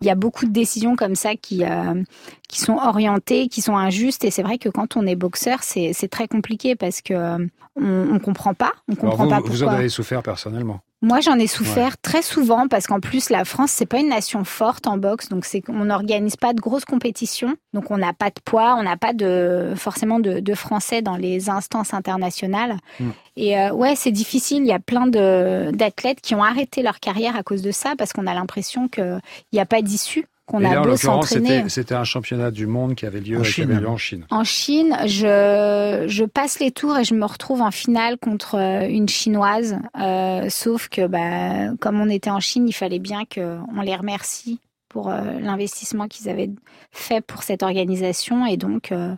[0.00, 2.02] il y a beaucoup de décisions comme ça qui, euh,
[2.48, 4.24] qui sont orientées, qui sont injustes.
[4.24, 7.38] Et c'est vrai que quand on est boxeur, c'est très compliqué parce que euh,
[7.76, 8.72] on, on comprend pas.
[8.88, 9.72] On Alors, comprend vous, pas vous en pourquoi.
[9.78, 10.80] avez souffert personnellement.
[11.04, 14.42] Moi, j'en ai souffert très souvent parce qu'en plus, la France, c'est pas une nation
[14.42, 18.30] forte en boxe, donc c'est qu'on n'organise pas de grosses compétitions, donc on n'a pas
[18.30, 22.78] de poids, on n'a pas de forcément de, de Français dans les instances internationales.
[23.00, 23.10] Mm.
[23.36, 24.62] Et euh, ouais, c'est difficile.
[24.62, 27.92] Il y a plein de d'athlètes qui ont arrêté leur carrière à cause de ça
[27.98, 29.20] parce qu'on a l'impression qu'il
[29.52, 31.68] n'y a pas d'issue, qu'on a là, beau s'entraîner.
[31.68, 33.70] c'était un championnat du monde qui avait lieu, En Chine.
[33.72, 34.26] avait en Chine.
[34.30, 38.86] En Chine, je, je passe les tours et je me retrouve en finale contre euh,
[38.88, 39.78] une chinoise.
[39.98, 44.60] Euh, sauf que, bah, comme on était en Chine, il fallait bien qu'on les remercie
[44.90, 46.50] pour euh, l'investissement qu'ils avaient
[46.92, 48.46] fait pour cette organisation.
[48.46, 49.14] Et donc, euh,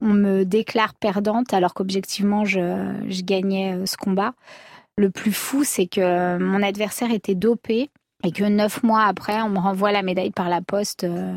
[0.00, 4.32] on me déclare perdante alors qu'objectivement, je, je gagnais euh, ce combat.
[4.96, 7.90] Le plus fou, c'est que mon adversaire était dopé
[8.24, 11.04] et que neuf mois après, on me renvoie la médaille par la poste.
[11.04, 11.32] euh,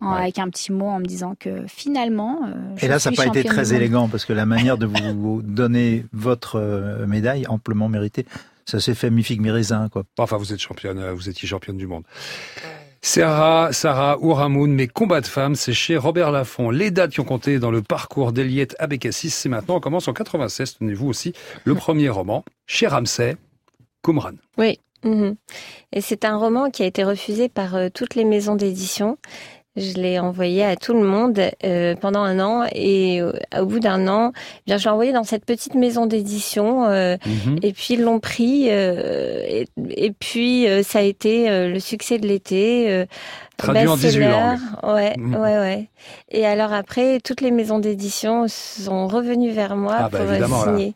[0.00, 0.20] en- Ouais.
[0.22, 2.40] avec un petit mot en me disant que finalement.
[2.46, 4.84] euh, je Et là, ça n'a pas été très élégant parce que la manière de
[5.16, 8.26] vous donner votre euh, médaille, amplement méritée,
[8.66, 10.02] ça s'est fait mi-raisin, quoi.
[10.18, 12.02] Enfin, vous êtes championne, vous étiez championne du monde.
[13.02, 16.70] Sarah, Sarah Ouramoun, mes combats de femmes, c'est chez Robert Laffont.
[16.70, 19.76] Les dates qui ont compté dans le parcours d'Eliette Abécassis, c'est maintenant.
[19.76, 23.36] On commence en 96, tenez-vous aussi, le premier roman, chez Ramsay,
[24.02, 24.32] Qumran.
[24.58, 24.78] Oui.
[25.04, 25.36] Mhm.
[25.92, 29.16] Et c'est un roman qui a été refusé par euh, toutes les maisons d'édition.
[29.76, 33.80] Je l'ai envoyé à tout le monde euh, pendant un an et euh, au bout
[33.80, 37.58] d'un an, eh bien, je l'ai envoyé dans cette petite maison d'édition euh, Mhm.
[37.60, 42.18] et puis ils l'ont pris euh, et, et puis euh, ça a été le succès
[42.18, 42.88] de l'été.
[42.88, 43.04] euh,
[43.56, 44.28] Traduit en 18 best-seller.
[44.30, 44.94] langues.
[44.94, 45.34] Ouais, Mhm.
[45.34, 45.88] ouais, ouais.
[46.30, 50.46] Et alors après, toutes les maisons d'édition sont revenues vers moi Ah bah, pour là.
[50.64, 50.94] signer.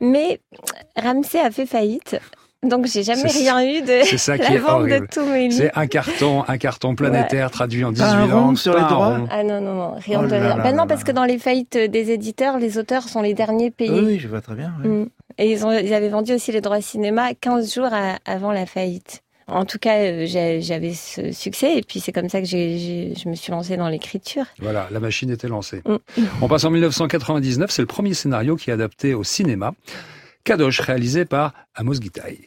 [0.00, 0.40] Mais
[0.96, 2.16] Ramsey a fait faillite.
[2.66, 5.08] Donc j'ai jamais rien eu de c'est ça qui la est vente de horrible.
[5.10, 5.54] tous mes livres.
[5.56, 8.56] C'est un carton, un carton planétaire traduit en 18 Pas un rond langues.
[8.58, 9.20] sur pas les droits.
[9.30, 10.56] Ah non, non, non, rien Oh de rien.
[10.58, 10.86] Ben non, là.
[10.86, 13.90] parce que dans les faillites des éditeurs, les auteurs sont les derniers payés.
[13.92, 14.74] Oui, oui, je vois très bien.
[14.84, 14.88] oui.
[14.90, 15.08] Mm.
[15.38, 18.66] Et ils, ont, ils avaient vendu aussi les droits cinéma 15 jours à- avant la
[18.66, 19.22] faillite.
[19.46, 23.34] En tout cas, euh, j'avais ce succès et puis c'est comme ça que je me
[23.34, 24.44] suis lancée dans l'écriture.
[24.60, 25.82] Voilà, la machine était lancée.
[25.86, 25.96] Mm.
[26.42, 29.72] On passe en 1999, c'est le premier scénario qui est adapté au cinéma.
[30.44, 32.38] Kadosh, réalisé par Amos Gitaï.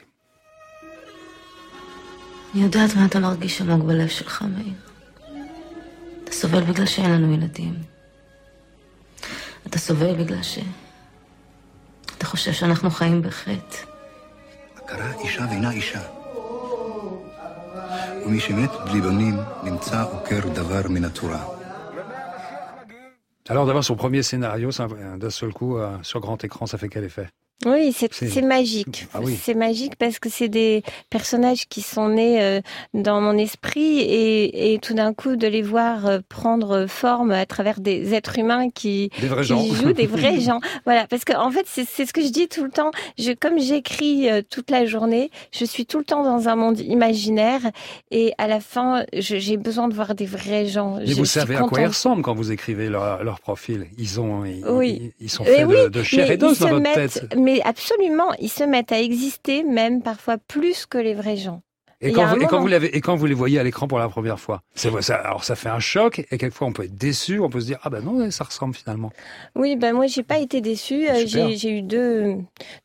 [2.53, 4.73] אני יודעת מה אתה מרגיש עמוק בלב שלך, מאיר.
[6.23, 7.73] אתה סובל בגלל שאין לנו ילדים.
[9.67, 10.59] אתה סובל בגלל ש...
[12.17, 13.77] אתה חושב שאנחנו חיים בחטא.
[14.75, 16.01] הכרה אישה ואינה אישה.
[18.25, 21.45] ומי שמת בלי בנים נמצא עוקר דבר מן התורה.
[23.49, 24.69] Alors d'avoir son premier scénario,
[25.21, 27.27] d'un seul coup, euh, sur grand écran, ça fait quel effet
[27.65, 29.07] Oui, c'est magique.
[29.13, 29.37] Ah oui.
[29.41, 32.61] C'est magique parce que c'est des personnages qui sont nés euh,
[32.93, 37.45] dans mon esprit et, et tout d'un coup de les voir euh, prendre forme à
[37.45, 39.63] travers des êtres humains qui, Des vrais qui gens.
[39.73, 40.59] jouent des vrais gens.
[40.85, 42.91] Voilà, parce que en fait, c'est ce que je dis tout le temps.
[43.17, 46.79] Je, comme j'écris euh, toute la journée, je suis tout le temps dans un monde
[46.79, 47.61] imaginaire
[48.11, 50.97] et à la fin, j'ai besoin de voir des vrais gens.
[50.99, 53.87] Mais Je vous savez à quoi ils ressemblent quand vous écrivez leur, leur profil.
[53.97, 55.13] Ils ont, ils, Oui.
[55.19, 57.27] ils, ils sont Eh faits oui, de, de chair et d'os dans votre tête.
[57.37, 61.61] Mais absolument, ils se mettent à exister même parfois plus que les vrais gens.
[62.05, 62.61] Et quand, vous, et, quand moment.
[62.63, 65.01] vous l'avez- et quand vous les voyez à l'écran pour la première fois, c'est vrai,
[65.01, 67.65] ça, alors ça fait un choc et quelquefois on peut être déçu, on peut se
[67.65, 69.09] dire ah ben non ça ressemble finalement.
[69.55, 71.07] Oui, ben moi j'ai pas été déçue.
[71.07, 71.23] Euh.
[71.25, 72.35] J'ai eu deux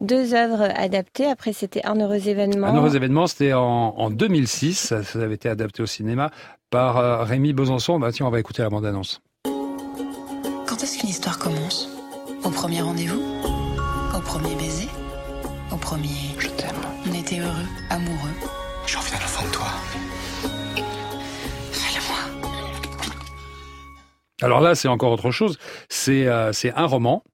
[0.00, 1.26] deux œuvres adaptées.
[1.26, 2.68] Après c'était un heureux événement.
[2.68, 3.60] Un heureux événement, c'était en,
[3.96, 6.30] en 2006, ça, ça avait été adapté au cinéma
[6.70, 7.98] par euh, Rémi Besançon.
[7.98, 9.20] Bah tiens, on va écouter la bande-annonce.
[9.44, 11.88] Quand est-ce qu'une histoire commence?
[12.44, 13.20] Au premier rendez-vous?
[14.28, 14.88] Premier baiser
[15.72, 16.76] Au premier Je t'aime.
[17.08, 18.30] On était heureux, amoureux.
[18.86, 19.66] J'ai envie d'un enfant de toi.
[21.72, 22.18] Fais-le-moi.
[24.42, 25.58] Alors là, c'est encore autre chose.
[25.88, 27.24] C'est euh, c'est un roman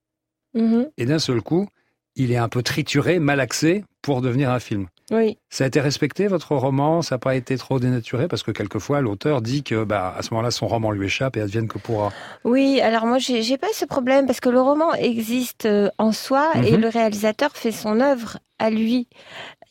[0.57, 0.89] Mhm.
[0.99, 1.67] et d'un seul coup,
[2.15, 4.87] il est un peu trituré, malaxé pour devenir un film.
[5.11, 5.37] Oui.
[5.55, 7.01] Ça a été respecté votre roman?
[7.01, 8.27] Ça n'a pas été trop dénaturé?
[8.27, 11.41] Parce que quelquefois l'auteur dit que bah à ce moment-là son roman lui échappe et
[11.41, 12.11] advienne que pourra.
[12.43, 16.51] Oui, alors moi j'ai pas ce problème parce que le roman existe euh, en soi
[16.65, 16.81] et Mhm.
[16.81, 19.07] le réalisateur fait son œuvre à lui.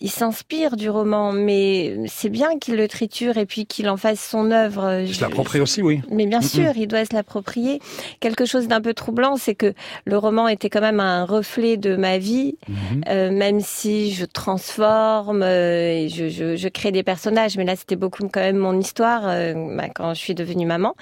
[0.01, 4.19] Il s'inspire du roman, mais c'est bien qu'il le triture et puis qu'il en fasse
[4.21, 4.99] son œuvre.
[5.07, 6.01] Il se l'approprie aussi, oui.
[6.11, 7.79] Mais bien sûr, il doit se l'approprier.
[8.19, 11.95] Quelque chose d'un peu troublant, c'est que le roman était quand même un reflet de
[11.95, 13.03] ma vie, Mhm.
[13.07, 15.72] euh, même si je transforme euh,
[16.09, 17.57] je, je crée des personnages.
[17.57, 20.95] Mais là, c'était beaucoup quand même mon histoire euh, bah, quand je suis devenue maman.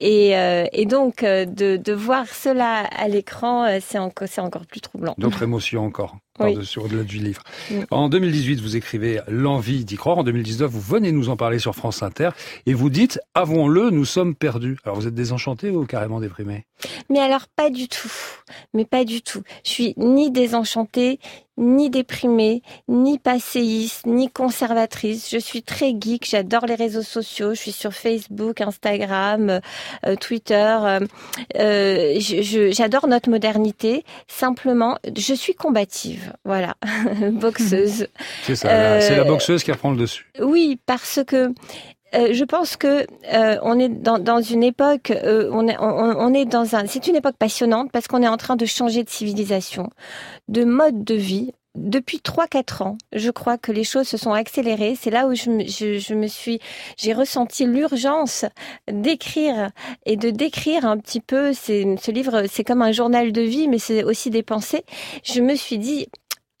[0.00, 4.66] Et, euh, et donc, euh, de, de voir cela à l'écran, euh, c'est encore, encore
[4.66, 5.14] plus troublant.
[5.18, 6.52] D'autres émotions encore, Oui.
[6.52, 7.42] par-dessus, au-delà du livre.
[7.90, 10.18] En 2018, vous écrivez L'envie d'y croire.
[10.18, 12.30] En 2019, vous venez nous en parler sur France Inter
[12.66, 14.76] et vous dites Avouons-le, nous sommes perdus.
[14.84, 16.64] Alors vous êtes désenchanté ou carrément déprimé
[17.10, 18.12] Mais alors pas du tout.
[18.72, 19.42] Mais pas du tout.
[19.64, 21.18] Je suis ni désenchantée,
[21.56, 25.28] ni déprimée, ni passéiste, ni conservatrice.
[25.30, 29.60] Je suis très geek, j'adore les réseaux sociaux, je suis sur Facebook, Instagram, euh,
[30.20, 30.54] Twitter.
[30.82, 31.00] euh,
[31.56, 32.18] euh,
[32.72, 34.04] j'adore notre modernité.
[34.26, 36.32] Simplement, je suis combative.
[36.44, 36.74] Voilà,
[37.32, 38.06] boxeuse.
[38.44, 40.30] C'est ça, Euh, c'est la boxeuse qui reprend le dessus.
[40.40, 41.52] Oui, parce que
[42.14, 45.84] euh, je pense que euh, on est dans, dans une époque, euh, on, est, on,
[45.84, 49.04] on est dans un, c'est une époque passionnante parce qu'on est en train de changer
[49.04, 49.90] de civilisation,
[50.48, 51.52] de mode de vie.
[51.80, 54.96] Depuis 3-4 ans, je crois que les choses se sont accélérées.
[55.00, 56.58] C'est là où je, me- je, je me suis,
[56.96, 58.44] j'ai ressenti l'urgence
[58.90, 59.70] d'écrire
[60.06, 61.52] et de décrire un petit peu.
[61.52, 64.84] C'est, ce livre, c'est comme un journal de vie, mais c'est aussi des pensées.
[65.24, 66.08] Je me suis dit,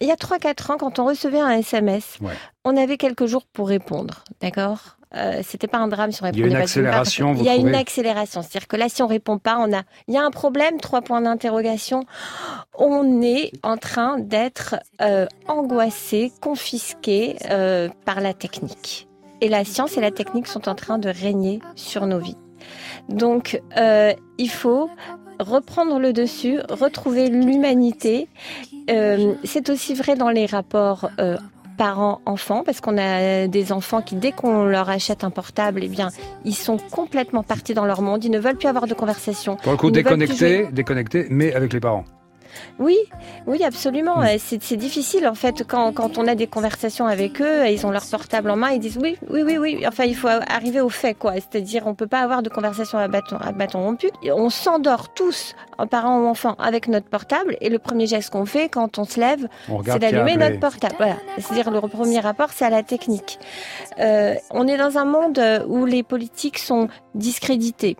[0.00, 2.34] il y a 3-4 ans, quand on recevait un SMS, Ouais.
[2.64, 4.97] on avait quelques jours pour répondre, d'accord?
[5.14, 7.42] Euh, C'était pas un drame si on Il y a répondait une pas accélération, Il
[7.44, 10.18] y a une accélération, c'est-à-dire que là, si on répond pas, on a, il y
[10.18, 12.04] a un problème, trois points d'interrogation.
[12.74, 19.08] On est en train d'être euh, angoissé, confisqué euh, par la technique.
[19.40, 22.36] Et la science et la technique sont en train de régner sur nos vies.
[23.08, 24.90] Donc, euh, il faut
[25.38, 28.28] reprendre le dessus, retrouver l'humanité.
[28.90, 31.36] Euh, c'est aussi vrai dans les rapports euh,
[31.78, 36.08] parents-enfants, parce qu'on a des enfants qui, dès qu'on leur achète un portable, eh bien,
[36.44, 38.22] ils sont complètement partis dans leur monde.
[38.24, 39.56] Ils ne veulent plus avoir de conversation.
[39.56, 40.66] Pour le coup, Ils ne veulent plus jouer.
[40.68, 42.04] déconnecté, déconnecté, mais avec les parents.
[42.78, 42.96] Oui,
[43.46, 44.18] oui, absolument.
[44.18, 44.38] Mm.
[44.38, 48.06] C'est difficile en fait quand, quand on a des conversations avec eux, ils ont leur
[48.06, 49.84] portable en main, ils disent oui, oui, oui, oui.
[49.86, 51.34] Enfin, il faut arriver au fait quoi.
[51.34, 54.10] C'est-à-dire, on peut pas avoir de conversation à bâton, à bâton rompu.
[54.24, 57.56] On s'endort tous, en parents ou enfants, avec notre portable.
[57.60, 59.48] Et le premier geste qu'on fait quand on se lève,
[59.84, 60.94] c'est d'allumer notre portable.
[60.98, 61.16] Voilà.
[61.38, 63.38] C'est-à-dire le premier rapport, c'est à la technique.
[63.98, 67.96] Euh, on est dans un monde où les politiques sont discréditées,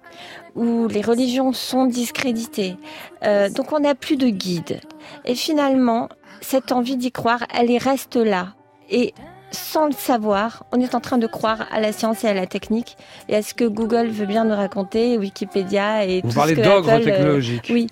[0.54, 2.76] où les religions sont discréditées.
[3.24, 4.80] Euh, donc on n'a plus de guide.
[5.24, 6.08] Et finalement,
[6.40, 8.54] cette envie d'y croire, elle y reste là.
[8.90, 9.14] Et
[9.50, 12.46] sans le savoir, on est en train de croire à la science et à la
[12.46, 12.96] technique
[13.28, 16.60] et à ce que Google veut bien nous raconter, Wikipédia et Vous tout parlez ce
[16.60, 17.66] que d'ogre euh, technologique.
[17.70, 17.86] oui,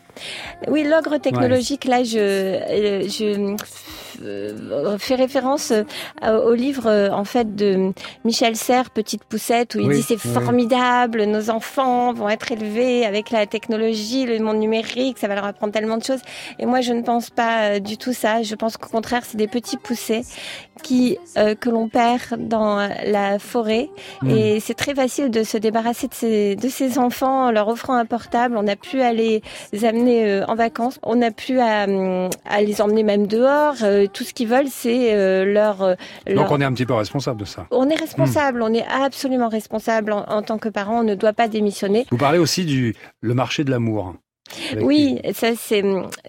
[0.68, 1.84] oui, l'ogre technologique.
[1.86, 3.56] Là, je, euh, je
[4.22, 7.92] euh, fais référence euh, au livre euh, en fait de
[8.24, 10.32] Michel Serres, Petite Poussette, où il Oui, dit c'est oui.
[10.32, 15.44] formidable, nos enfants vont être élevés avec la technologie, le monde numérique, ça va leur
[15.44, 16.20] apprendre tellement de choses.
[16.58, 18.42] Et moi, je ne pense pas du tout ça.
[18.42, 20.22] Je pense qu'au contraire, c'est des petits poussets
[20.82, 23.88] qui euh, que l'on perd dans la forêt.
[24.22, 24.30] Mm.
[24.30, 27.94] Et c'est très facile de se débarrasser de ces, de ces enfants en leur offrant
[27.94, 28.56] un portable.
[28.56, 29.42] On n'a plus à les
[29.82, 30.98] amener en vacances.
[31.02, 31.86] On n'a plus à,
[32.44, 33.76] à les emmener même dehors.
[34.06, 35.94] Euh, tout ce qu'ils veulent, c'est euh, leur, euh,
[36.34, 37.66] Donc on est un petit peu responsable de ça.
[37.70, 41.00] on est responsable, on est absolument responsable en, en tant que parent.
[41.00, 42.06] On ne doit pas démissionner.
[42.10, 44.14] Vous parlez aussi du le marché de l'amour.
[44.80, 45.82] Oui, ça c'est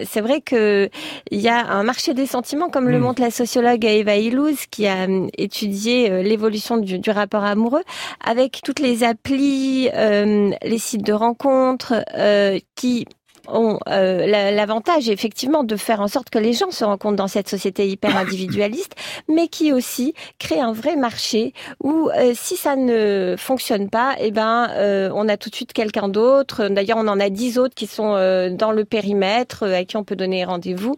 [0.04, 0.90] c'est vrai que
[1.30, 3.02] il y a un marché des sentiments comme le Mm.
[3.02, 7.84] montre la sociologue Eva Illouz qui a hum, étudié euh, l'évolution du, du rapport amoureux
[8.26, 13.06] avec toutes les applis, euh, les sites de rencontres euh, qui
[13.50, 17.28] ont euh, la- l'avantage effectivement de faire en sorte que les gens se rencontrent dans
[17.28, 18.96] cette société hyper individualiste,
[19.28, 24.32] mais qui aussi crée un vrai marché où euh, si ça ne fonctionne pas, eh
[24.32, 26.68] ben euh, on a tout de suite quelqu'un d'autre.
[26.70, 28.14] D'ailleurs, on en a dix autres qui sont
[28.52, 30.96] dans le périmètre à qui on peut donner rendez-vous.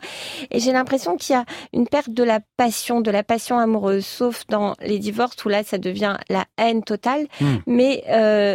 [0.52, 4.06] Et j'ai l'impression qu'il y a une perte de la passion, de la passion amoureuse,
[4.06, 7.28] sauf dans les divorces où là ça devient la haine totale.
[7.42, 7.58] Hmm.
[7.68, 8.04] Mais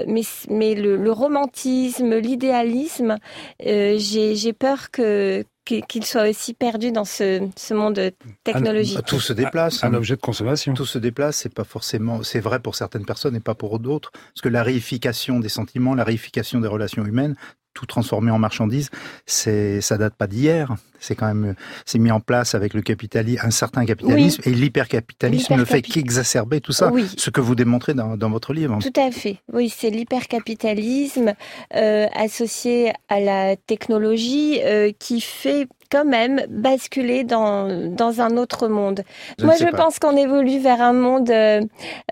[0.06, 3.18] mais mais le, le romantisme, l'idéalisme,
[3.66, 8.12] euh, j'ai j'ai peur que qu'il soit aussi perdu dans ce, ce monde
[8.44, 9.04] technologique.
[9.06, 9.82] Tout se déplace.
[9.82, 10.74] Un objet de consommation.
[10.74, 14.10] Tout se déplace, c'est pas forcément, c'est vrai pour certaines personnes et pas pour d'autres.
[14.12, 17.34] Parce que la réification des sentiments, la réification des relations humaines,
[17.74, 18.90] tout transformé en marchandise,
[19.26, 20.74] c'est, ça date pas d'hier.
[21.00, 21.54] C'est quand même,
[21.84, 26.62] c'est mis en place avec le capitalisme, un certain capitalisme et l'hypercapitalisme ne fait qu'exacerber
[26.62, 26.90] tout ça.
[26.90, 27.06] Oui.
[27.18, 28.78] Ce que vous démontrez dans, dans votre livre.
[28.80, 29.38] Tout à fait.
[29.52, 31.34] Oui, c'est l'hypercapitalisme
[31.74, 38.66] euh, associé à la technologie euh, qui fait quand même basculer dans, dans un autre
[38.66, 39.02] monde.
[39.38, 39.76] Je Moi, je pas.
[39.76, 41.60] pense qu'on évolue vers un monde euh,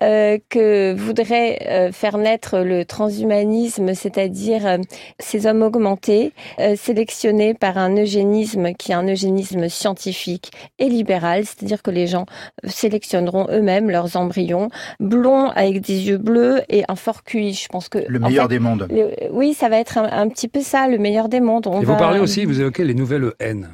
[0.05, 4.78] euh, que voudrait euh, faire naître le transhumanisme, c'est-à-dire euh,
[5.18, 11.45] ces hommes augmentés, euh, sélectionnés par un eugénisme qui est un eugénisme scientifique et libéral,
[11.45, 12.26] c'est-à-dire que les gens
[12.64, 14.68] sélectionneront eux-mêmes leurs embryons
[15.01, 17.53] blonds avec des yeux bleus et un fort QI.
[17.55, 18.87] Je pense que Le en meilleur fait, des mondes.
[18.91, 21.66] le- oui, ça va être un, un petit peu ça, le meilleur des mondes.
[21.66, 23.70] On Et va- vous parlez aussi, vous évoquez les nouvelles haines.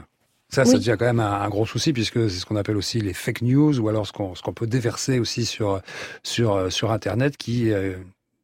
[0.51, 3.01] Ça, ça devient quand même un, un gros souci puisque c'est ce qu'on appelle aussi
[3.01, 5.83] les fake news ou alors ce qu'on ce qu'on peut déverser aussi sur
[6.23, 7.97] sur euh, sur Internet qui euh,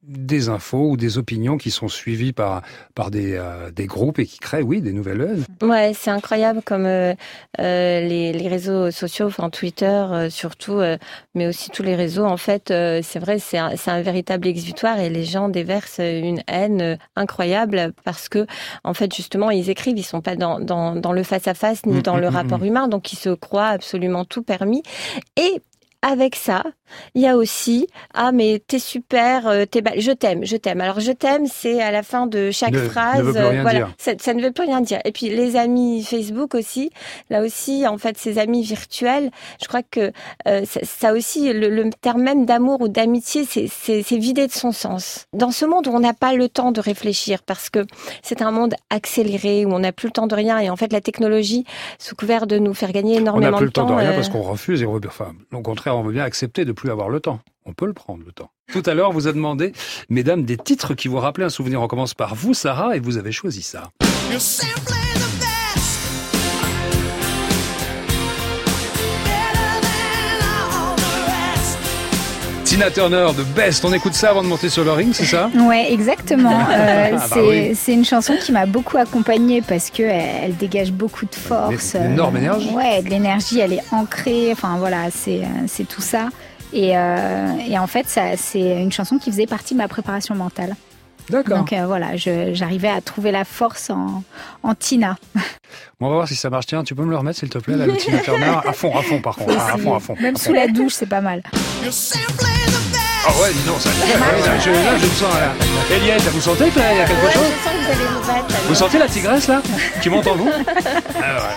[0.07, 2.63] des infos ou des opinions qui sont suivies par
[2.95, 5.69] par des euh, des groupes et qui créent oui des nouvelles haines.
[5.69, 7.15] Ouais, c'est incroyable comme euh,
[7.61, 10.99] euh, les, les réseaux sociaux, enfin Twitter euh, surtout, euh,
[11.35, 12.27] mais aussi tous les réseaux.
[12.27, 16.01] En fait, euh, c'est vrai, c'est un, c'est un véritable exutoire et les gens déversent
[16.01, 18.47] une haine incroyable parce que,
[18.85, 21.87] en fait, justement, ils écrivent, ils sont pas dans, dans, dans le face à face
[21.87, 22.67] ni Mm, dans le mm, rapport mm.
[22.67, 24.83] humain, donc ils se croient absolument tout permis.
[25.37, 25.61] Et
[26.07, 26.63] avec ça,
[27.15, 30.81] il y a aussi ah mais t'es super, euh, t'es je t'aime, je t'aime.
[30.83, 33.25] Alors je t'aime, c'est à la fin de chaque Ne- phrase.
[33.35, 35.01] ne euh, voilà, ça, ça ne veut plus rien dire.
[35.07, 36.91] Et puis les amis Facebook aussi,
[37.31, 39.31] là aussi en fait ces amis virtuels,
[39.63, 40.13] je crois que
[40.47, 44.73] euh, ça, ça aussi le, le terme même d'amour ou d'amitié, c'est vidé de son
[44.73, 45.27] sens.
[45.33, 47.87] Dans ce monde où on n'a pas le temps de réfléchir parce que
[48.23, 50.93] c'est un monde accéléré où on n'a plus le temps de rien et en fait
[50.93, 51.65] la technologie
[51.99, 54.15] sous couvert de nous faire gagner On énormément n'a plus le temps de rien euh,
[54.15, 56.73] parce qu'on refuse et on veut bien, enfin, au contraire, on veut bien accepter de
[56.73, 57.41] plus avoir le temps.
[57.65, 58.51] On peut le prendre, le temps.
[58.73, 59.73] Tout à l'heure, vous a demandé,
[60.09, 61.81] mesdames, des titres qui vous rappelaient un souvenir.
[61.81, 63.91] On commence par vous, Sarah, et vous avez choisi ça.
[72.75, 73.85] Tina Turner de Best.
[73.85, 76.59] On écoute ça avant de monter sur le ring, c'est ça Ouais, exactement.
[76.69, 77.75] Euh, Ah bah c'est oui.
[77.77, 81.95] c'est une chanson qui m'a beaucoup accompagnée parce que elle, elle dégage beaucoup de force.
[81.95, 82.71] Une énorme énergie.
[82.71, 84.49] Ouais, de l'énergie, elle est ancrée.
[84.51, 86.31] Enfin voilà, c'est euh, tout ça.
[86.73, 88.07] Et, euh, et en fait,
[88.37, 90.75] c'est une chanson qui faisait partie de ma préparation mentale.
[91.31, 91.59] D'accord.
[91.59, 94.23] Donc euh, voilà, j'arrivais à trouver la force en,
[94.63, 95.17] en Tina.
[96.01, 96.67] Bon, on va voir si ça marche.
[96.67, 98.59] Tiens, tu peux me le remettre, s'il te plaît, là, le Tina Turner?
[98.67, 99.55] À fond, à fond, par contre.
[99.59, 100.17] Ah, à fond, à fond.
[100.21, 101.43] Même à sous la douche, c'est pas mal.
[103.27, 103.89] Ah ouais, dis donc, ça.
[103.89, 105.35] ouais, là, je, là, je me sens.
[105.35, 105.97] Là.
[105.97, 107.43] Eliette, vous sentez qu'il y a quelque Ouais, chose?
[107.57, 108.55] je sens que vous allez vous battre.
[108.69, 109.63] Vous sentez la tigresse là?
[110.03, 110.51] Qui monte en vous?
[111.17, 111.55] Ah, voilà.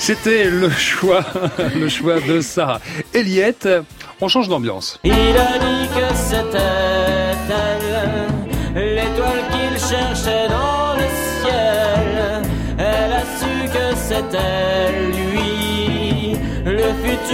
[0.00, 1.24] C'était le choix,
[1.76, 2.80] le choix de Sarah.
[3.14, 3.68] Eliette,
[4.20, 4.98] on change d'ambiance.
[5.04, 5.14] Il a
[5.58, 6.58] dit que c'était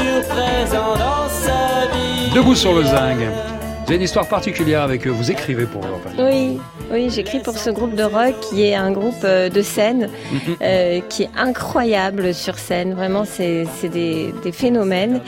[0.05, 2.31] le futur présent dans sa vie.
[2.35, 3.19] Debout sur le zinc.
[3.19, 5.11] Vous avez une histoire particulière avec eux.
[5.11, 5.89] Vous écrivez pour eux.
[5.95, 6.23] en fait.
[6.23, 10.09] Oui, oui, j'écris pour ce groupe de rock qui est un groupe euh, de scène
[10.33, 10.57] Mhm.
[10.63, 12.95] euh, qui est incroyable sur scène.
[12.95, 15.21] Vraiment, c'est des, des phénomènes.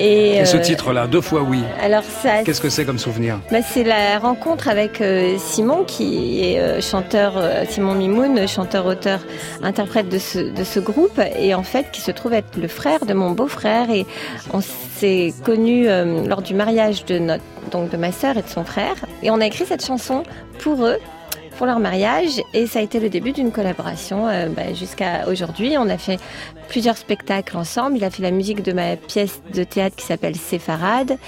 [0.00, 1.60] Et, Et ce euh, titre-là, deux fois oui.
[1.80, 3.38] Alors ça, Qu'est-ce que c'est comme souvenir?
[3.52, 8.86] bah, c'est la rencontre avec euh, Simon, qui est euh, chanteur, euh, Simon Mimoun, chanteur,
[8.86, 9.20] auteur,
[9.62, 13.06] interprète de ce, de ce groupe, et en fait qui se trouve être le frère
[13.06, 13.88] de mon beau-frère.
[13.90, 14.04] Et
[14.52, 18.48] on s'est connus euh, lors du mariage de notre, donc de ma sœur et de
[18.48, 18.96] son frère.
[19.22, 20.24] Et on a écrit cette chanson
[20.58, 20.98] pour eux
[21.54, 25.76] pour leur mariage et ça a été le début d'une collaboration euh, bah, jusqu'à aujourd'hui.
[25.78, 26.18] On a fait
[26.68, 27.96] plusieurs spectacles ensemble.
[27.96, 31.18] Il a fait la musique de ma pièce de théâtre qui s'appelle Séfarade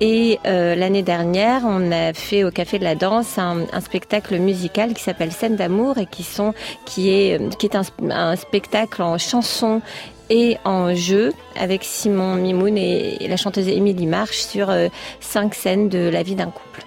[0.00, 4.94] et euh, l'année dernière, on a fait au Café de la Danse un, spectacle musical
[4.94, 6.54] qui s'appelle Scène d'amour et qui sont
[6.84, 9.80] qui est qui est un, spectacle en chansons
[10.28, 14.88] et en jeu avec Simon Mimoun et, et la chanteuse Émilie Marche sur euh,
[15.20, 16.84] cinq scènes de la vie d'un couple.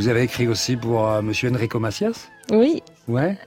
[0.00, 2.30] Vous avez écrit aussi pour euh, Monsieur Enrico Macias?
[2.50, 2.82] Oui,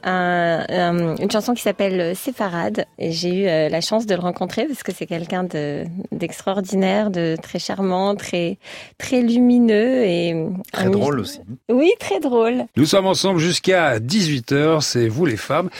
[0.03, 2.85] un- un- une chanson qui s'appelle Séfarade.
[2.99, 7.09] Et j'ai eu euh, la chance de le rencontrer parce que c'est quelqu'un de- d'extraordinaire,
[7.09, 8.59] de, très charmant, très,
[8.99, 11.39] très lumineux et euh, Très drôle aussi.
[11.71, 12.65] Oui, très drôle.
[12.77, 15.71] Nous sommes ensemble jusqu'à 18h, c'est vous les femmes.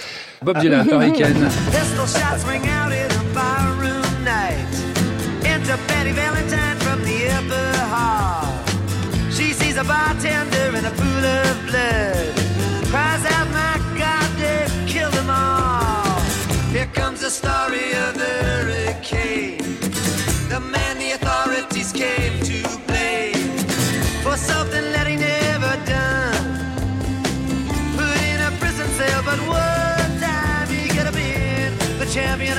[0.42, 1.50] Bob Dylan, Hurricane.
[1.72, 2.08] Pistol
[17.34, 19.58] story of the hurricane.
[20.50, 23.58] The man the authorities came to blame
[24.22, 26.46] for something that he never done.
[27.98, 32.56] Put in a prison cell, but one time he could have been the champion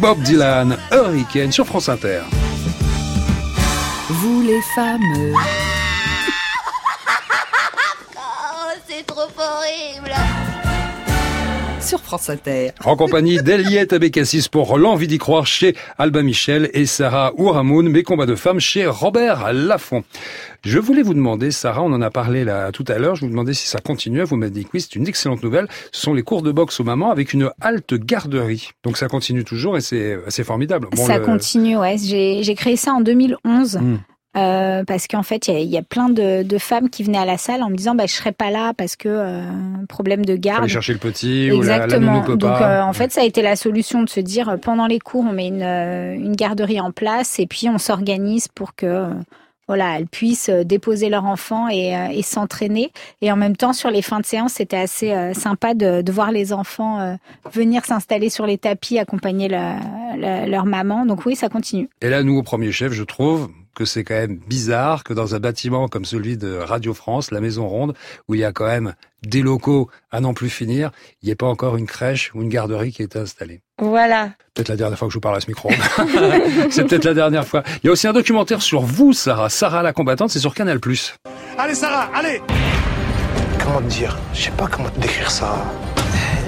[0.00, 2.20] Bob Dylan, Hurricane sur France Inter.
[4.10, 5.00] Vous les femmes.
[11.94, 12.72] Sur France Inter.
[12.84, 18.02] En compagnie d'Eliette Abécassis pour L'envie d'y croire chez Alba Michel et Sarah Ouramoun, mes
[18.02, 20.02] combats de femmes chez Robert Laffont.
[20.64, 23.28] Je voulais vous demander, Sarah, on en a parlé là tout à l'heure, je vous
[23.30, 25.68] demandais si ça continuait, vous m'avez dit que oui, c'est une excellente nouvelle.
[25.92, 28.70] Ce sont les cours de boxe aux mamans avec une halte garderie.
[28.82, 30.88] Donc ça continue toujours et c'est c'est formidable.
[30.90, 31.96] Bon, ça le- continue, ouais.
[31.96, 33.76] J'ai créé ça en 2011.
[33.76, 33.98] Hmm.
[34.36, 37.24] Euh, parce qu'en fait, il y y, a plein de, de femmes qui venaient à
[37.24, 39.42] la salle en me disant bah, Je serai pas là parce que euh,
[39.88, 40.62] problème de garde.
[40.64, 42.22] aller chercher le petit ou la, la Exactement.
[42.22, 42.80] peut Donc, pas.
[42.80, 45.24] euh, en fait, ça a été la solution de se dire euh, pendant les cours,
[45.28, 49.06] on met une, euh, une garderie en place et puis on s'organise pour que
[49.66, 52.90] voilà, elles puissent déposer leur enfant et, et s'entraîner.
[53.22, 56.12] Et en même temps, sur les fins de séance, c'était assez euh, sympa de, de
[56.12, 57.14] voir les enfants euh,
[57.50, 59.76] venir s'installer sur les tapis, accompagner la-
[60.18, 61.06] la- leur maman.
[61.06, 61.88] Donc oui, ça continue.
[62.02, 65.34] Et là, nous, au premier chef, je trouve que c'est quand même bizarre que dans
[65.34, 67.94] un bâtiment comme celui de Radio France, la Maison Ronde,
[68.28, 70.90] où il y a quand même des locaux à n'en plus finir,
[71.22, 73.62] il n'y ait pas encore une crèche ou une garderie qui est installée.
[73.80, 74.30] Voilà.
[74.54, 75.70] Peut-être la dernière fois que je vous parle à ce micro.
[76.70, 77.62] c'est peut-être la dernière fois.
[77.82, 79.48] Il y a aussi un documentaire sur vous, Sarah.
[79.48, 80.78] Sarah la combattante, c'est sur Canal+.
[81.58, 82.40] Allez Sarah, allez
[83.58, 84.18] Comment te dire?
[84.34, 85.64] Je sais pas comment te décrire ça.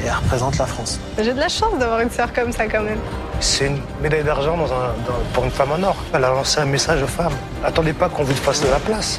[0.06, 1.00] Elle représente la France.
[1.18, 2.98] J'ai de la chance d'avoir une sœur comme ça quand même.
[3.40, 5.96] C'est une médaille d'argent dans un- dans- pour une femme en or.
[6.14, 7.32] Elle a lancé un message aux femmes.
[7.64, 9.18] Attendez pas qu'on vous fasse de la place.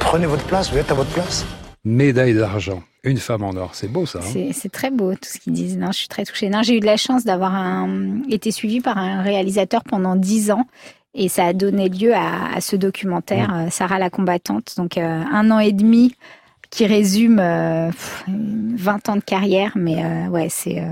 [0.00, 1.44] Prenez votre place, vous êtes à votre place.
[1.84, 2.82] Médaille d'argent.
[3.04, 3.70] Une femme en or.
[3.74, 4.18] C'est beau, ça.
[4.20, 5.76] hein C'est très beau tout ce qu'ils disent.
[5.78, 6.48] Non, je suis très touchée.
[6.48, 7.86] Non, j'ai eu de la chance d'avoir
[8.30, 10.64] été suivie par un réalisateur pendant dix ans.
[11.14, 13.66] Et ça a donné lieu à, à ce documentaire, Mmh.
[13.66, 14.74] euh, Sarah la combattante.
[14.76, 16.16] Donc euh, un an et demi
[16.74, 19.70] qui résume euh, pff, 20 ans de carrière.
[19.76, 20.88] Mais euh, ouais, c'est euh,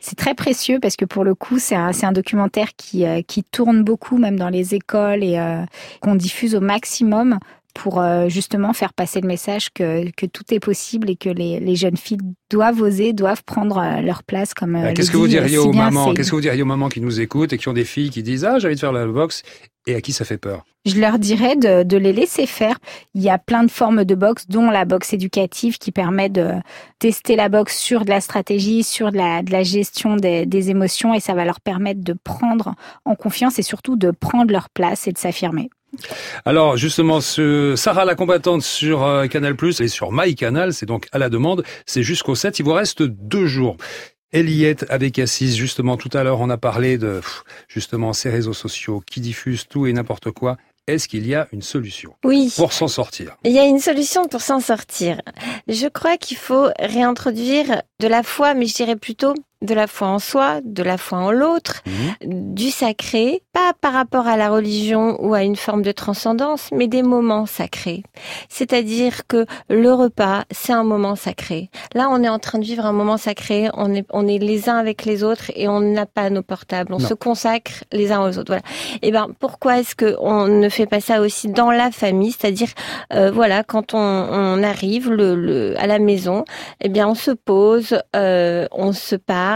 [0.00, 3.44] c'est très précieux parce que pour le coup, c'est un, un documentaire qui, euh, qui
[3.44, 5.62] tourne beaucoup, même dans les écoles, et euh,
[6.00, 7.38] qu'on diffuse au maximum
[7.74, 11.60] pour euh, justement faire passer le message que, que tout est possible et que les,
[11.60, 12.18] les jeunes filles
[12.50, 15.72] doivent oser, doivent prendre euh, leur place comme euh, Qu'est-ce que vous diriez si aux
[15.72, 16.12] mamans.
[16.14, 18.22] Qu'est-ce que vous diriez aux mamans qui nous écoutent et qui ont des filles qui
[18.22, 19.42] disent ah j'ai envie de faire la boxe
[19.86, 20.64] et à qui ça fait peur?
[20.86, 22.78] Je leur dirais de, de les laisser faire.
[23.14, 26.52] Il y a plein de formes de boxe, dont la boxe éducative qui permet de
[26.98, 30.70] tester la boxe sur de la stratégie, sur de la, de la gestion des, des
[30.70, 34.70] émotions et ça va leur permettre de prendre en confiance et surtout de prendre leur
[34.70, 35.68] place et de s'affirmer.
[36.44, 41.18] Alors justement, ce Sarah la combattante sur euh, Canal+, et sur MyCanal, c'est donc à
[41.18, 43.76] la demande, c'est jusqu'au 7, il vous reste deux jours.
[44.32, 48.52] Eliette avec Assis, justement tout à l'heure on a parlé de pff, justement ces réseaux
[48.52, 50.56] sociaux qui diffusent tout et n'importe quoi.
[50.86, 52.52] est-ce qu'il y a une solution Oui.
[52.56, 53.36] pour s'en sortir?
[53.44, 55.20] Il y a une solution pour s'en sortir.
[55.66, 60.08] Je crois qu'il faut réintroduire de la foi, mais je dirais plutôt de la foi
[60.08, 61.82] en soi, de la foi en l'autre,
[62.24, 66.88] du sacré, pas par rapport à la religion ou à une forme de transcendance, mais
[66.88, 68.02] des moments sacrés.
[68.48, 71.70] C'est-à-dire que le repas, c'est un moment sacré.
[71.94, 74.68] Là, on est en train de vivre un moment sacré, on est, on est les
[74.68, 77.06] uns avec les autres et on n'a pas nos portables, on Non.
[77.08, 78.48] se consacre les uns aux autres.
[78.52, 78.62] Voilà.
[79.02, 82.70] Et ben, pourquoi est-ce que on ne fait pas ça aussi dans la famille, c'est-à-dire,
[83.12, 86.44] euh, voilà, quand on, on arrive le, le- à la maison,
[86.80, 89.49] eh bien, on se pose, euh, on se parle.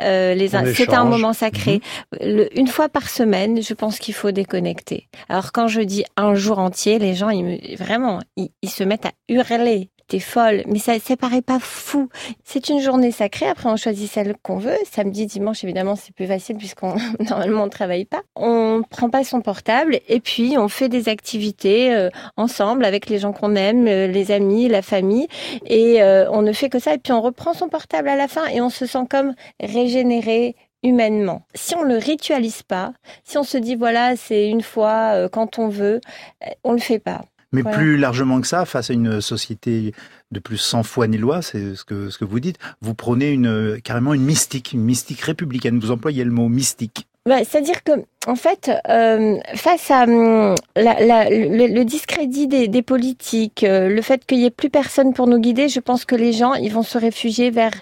[0.00, 1.80] Euh, les c'est un moment sacré.
[2.20, 5.08] Le- une fois par semaine, je pense qu'il faut déconnecter.
[5.28, 8.84] Alors quand je dis un jour entier, les gens, ils me, vraiment, ils, ils se
[8.84, 9.90] mettent à hurler.
[10.10, 12.08] T'es folle, mais ça, ça paraît pas fou.
[12.42, 13.46] C'est une journée sacrée.
[13.46, 14.76] Après, on choisit celle qu'on veut.
[14.90, 18.22] Samedi, dimanche, évidemment, c'est plus facile puisqu'on normalement on travaille pas.
[18.34, 23.20] On prend pas son portable et puis on fait des activités euh, ensemble avec les
[23.20, 25.28] gens qu'on aime, euh, les amis, la famille,
[25.66, 26.94] et euh, on ne fait que ça.
[26.94, 30.56] Et puis on reprend son portable à la fin et on se sent comme régénéré
[30.82, 31.42] humainement.
[31.54, 32.92] Si on le ritualise pas,
[33.24, 36.00] si on se dit voilà, c'est une fois euh, quand on veut,
[36.44, 37.22] euh, on le fait pas.
[37.52, 37.76] Mais Voilà.
[37.76, 39.92] plus largement que ça, face à une société
[40.30, 43.30] de plus sans foi ni loi, c'est ce que, ce que vous dites, vous prenez
[43.32, 45.80] une, carrément une mystique, une mystique républicaine.
[45.80, 47.06] Vous employez le mot mystique.
[47.28, 47.92] Ouais, C'est-à-dire que,
[48.26, 53.88] en fait, euh, face à hum, la- la- le, le discrédit des, des politiques, euh,
[53.88, 56.54] le fait qu'il y ait plus personne pour nous guider, je pense que les gens,
[56.54, 57.72] ils vont se réfugier vers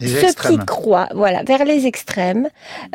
[0.00, 2.48] Les ceux qui croient, voilà, vers les extrêmes,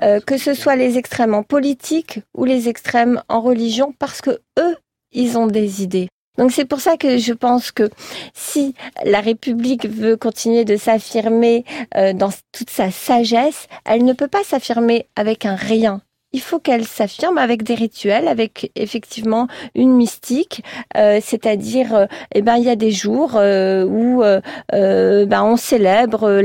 [0.03, 4.39] euh, que ce soit les extrêmes en politique ou les extrêmes en religion, parce que
[4.59, 4.75] eux,
[5.13, 6.09] ils ont des idées.
[6.37, 7.89] Donc c'est pour ça que je pense que
[8.33, 8.73] si
[9.05, 11.63] la République veut continuer de s'affirmer
[11.95, 16.01] euh, dans toute sa sagesse, elle ne peut pas s'affirmer avec un rien.
[16.35, 20.63] Il faut qu'elle s'affirme avec des rituels, avec effectivement une mystique,
[20.97, 24.41] euh, c'est-à-dire, euh, eh ben il y a des jours euh, où euh,
[25.25, 26.41] ben on célèbre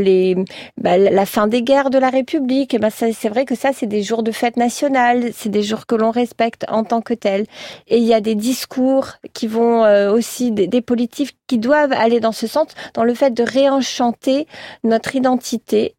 [0.76, 2.74] ben, la fin des guerres de la République.
[2.74, 5.62] Et ben ça, c'est vrai que ça c'est des jours de fête nationale, c'est des
[5.62, 7.46] jours que l'on respecte en tant que tels.
[7.86, 9.82] Et il y a des discours qui vont
[10.12, 14.46] aussi des, politiques qui doivent aller dans ce sens, dans le fait de réenchanter
[14.84, 15.94] notre identité,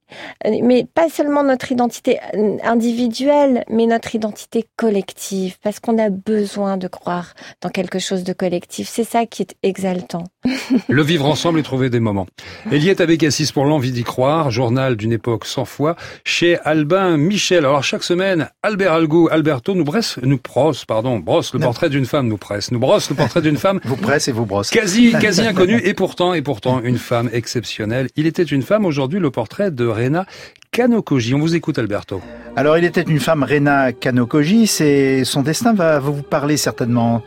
[0.46, 6.78] mais pas seulement notre identité euh, individuelle, mais notre identité collective, parce qu'on a besoin
[6.78, 8.90] de croire dans quelque chose de collectif.
[8.90, 10.24] C'est ça qui est exaltant.
[10.88, 12.28] Le vivre ensemble et trouver des moments.
[12.72, 17.66] Eliette Abécassis pour l'envie d'y croire, journal d'une époque sans foi, chez Albin Michel.
[17.66, 22.06] Alors chaque semaine, Albert Algo, Alberto nous brosse, nous brosse, pardon, brosse le portrait d'une
[22.06, 23.80] femme, nous presse, nous brosse le portrait d'une femme.
[23.90, 24.70] Vous presse et vous brosse.
[24.70, 28.08] Quasi, quasi inconnue et pourtant, et pourtant une femme exceptionnelle.
[28.16, 30.26] Il était une femme, aujourd'hui le portrait de Rena
[30.72, 31.34] Kanokoji.
[31.34, 32.22] On vous écoute Alberto.
[32.56, 34.68] Alors, il était une femme, Rena Kanokoji.
[34.68, 37.22] C'est son destin va vous parler certainement,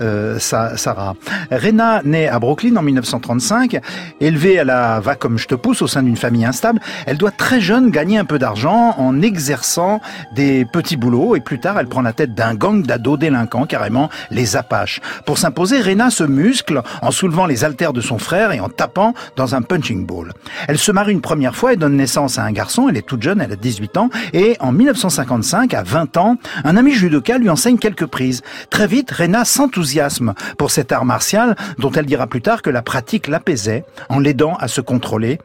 [0.00, 1.14] euh, Sa- Sarah.
[1.50, 3.80] Rena naît à Brooklyn en 1935,
[4.20, 6.80] élevée à la va comme je te pousse au sein d'une famille instable.
[7.06, 10.00] Elle doit très jeune gagner un peu d'argent en exerçant
[10.34, 14.08] des petits boulots et plus tard, elle prend la tête d'un gang d'ados délinquants, carrément
[14.30, 15.00] les Apaches.
[15.26, 19.12] Pour s'imposer, Rena se muscle en soulevant les haltères de son frère et en tapant
[19.36, 20.32] dans un punching ball.
[20.68, 22.85] Elle se marie une première fois et donne naissance à un garçon.
[22.88, 24.10] Elle est toute jeune, elle a 18 ans.
[24.32, 28.42] Et en 1955, à 20 ans, un ami judoka lui enseigne quelques prises.
[28.70, 32.82] Très vite, Rena s'enthousiasme pour cet art martial dont elle dira plus tard que la
[32.82, 35.38] pratique l'apaisait en l'aidant à se contrôler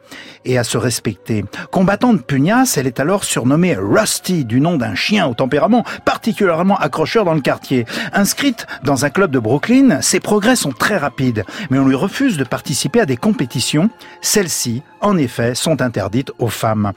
[0.44, 1.44] et à se respecter.
[1.70, 7.24] Combattante pugnace, elle est alors surnommée Rusty du nom d'un chien au tempérament particulièrement accrocheur
[7.24, 7.86] dans le quartier.
[8.12, 12.36] Inscrite dans un club de Brooklyn, ses progrès sont très rapides, mais on lui refuse
[12.36, 13.90] de participer à des compétitions.
[14.20, 16.92] Celles-ci, en effet, sont interdites aux femmes.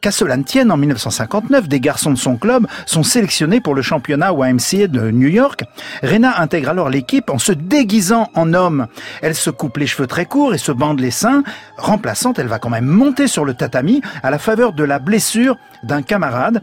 [0.00, 3.82] Qu'à cela ne tienne, en 1959, des garçons de son club sont sélectionnés pour le
[3.82, 5.64] championnat YMCA de New York.
[6.02, 8.86] Rena intègre alors l'équipe en se déguisant en homme.
[9.22, 11.42] Elle se coupe les cheveux très courts et se bande les seins.
[11.76, 15.56] Remplaçante, elle va quand même monter sur le tatami à la faveur de la blessure
[15.82, 16.62] d'un camarade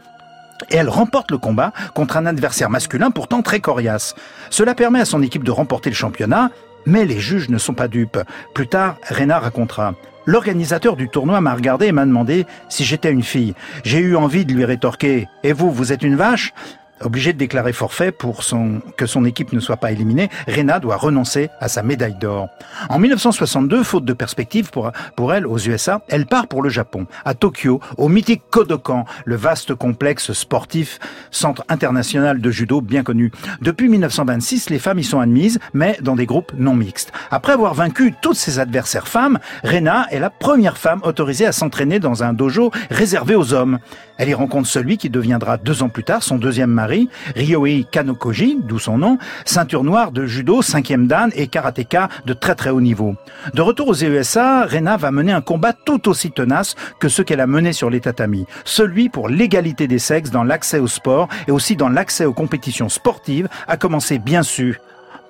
[0.69, 4.15] et elle remporte le combat contre un adversaire masculin pourtant très coriace.
[4.49, 6.51] Cela permet à son équipe de remporter le championnat,
[6.85, 8.19] mais les juges ne sont pas dupes.
[8.53, 9.95] Plus tard, Rena racontera.
[10.25, 13.55] L'organisateur du tournoi m'a regardé et m'a demandé si j'étais une fille.
[13.83, 16.53] J'ai eu envie de lui rétorquer «Et vous, vous êtes une vache?»
[17.03, 18.43] Obligé de déclarer forfait pour
[18.97, 22.47] que son équipe ne soit pas éliminée, Rena doit renoncer à sa médaille d'or.
[22.89, 27.05] En 1962, faute de perspective pour, pour elle aux USA, elle part pour le Japon,
[27.25, 30.99] à Tokyo, au mythique Kodokan, le vaste complexe sportif,
[31.29, 33.31] centre international de judo bien connu.
[33.61, 37.11] Depuis 1926, les femmes y sont admises, mais dans des groupes non mixtes.
[37.31, 41.99] Après avoir vaincu toutes ses adversaires femmes, Rena est la première femme autorisée à s'entraîner
[41.99, 43.79] dans un dojo réservé aux hommes.
[44.17, 47.85] Elle y rencontre celui qui deviendra deux ans plus tard son deuxième mari, Montgomery, Ryohei
[47.89, 52.69] Kanokoji, d'où son nom, ceinture noire de judo, cinquième dan et karatéka de très très
[52.69, 53.15] haut niveau.
[53.53, 57.41] De retour aux USA, Rena va mener un combat tout aussi tenace que ceux qu'elle
[57.41, 58.45] a menés sur les tatamis.
[58.65, 62.89] Celui pour l'égalité des sexes dans l'accès au sport et aussi dans l'accès aux compétitions
[62.89, 64.75] sportives, à commencer bien sûr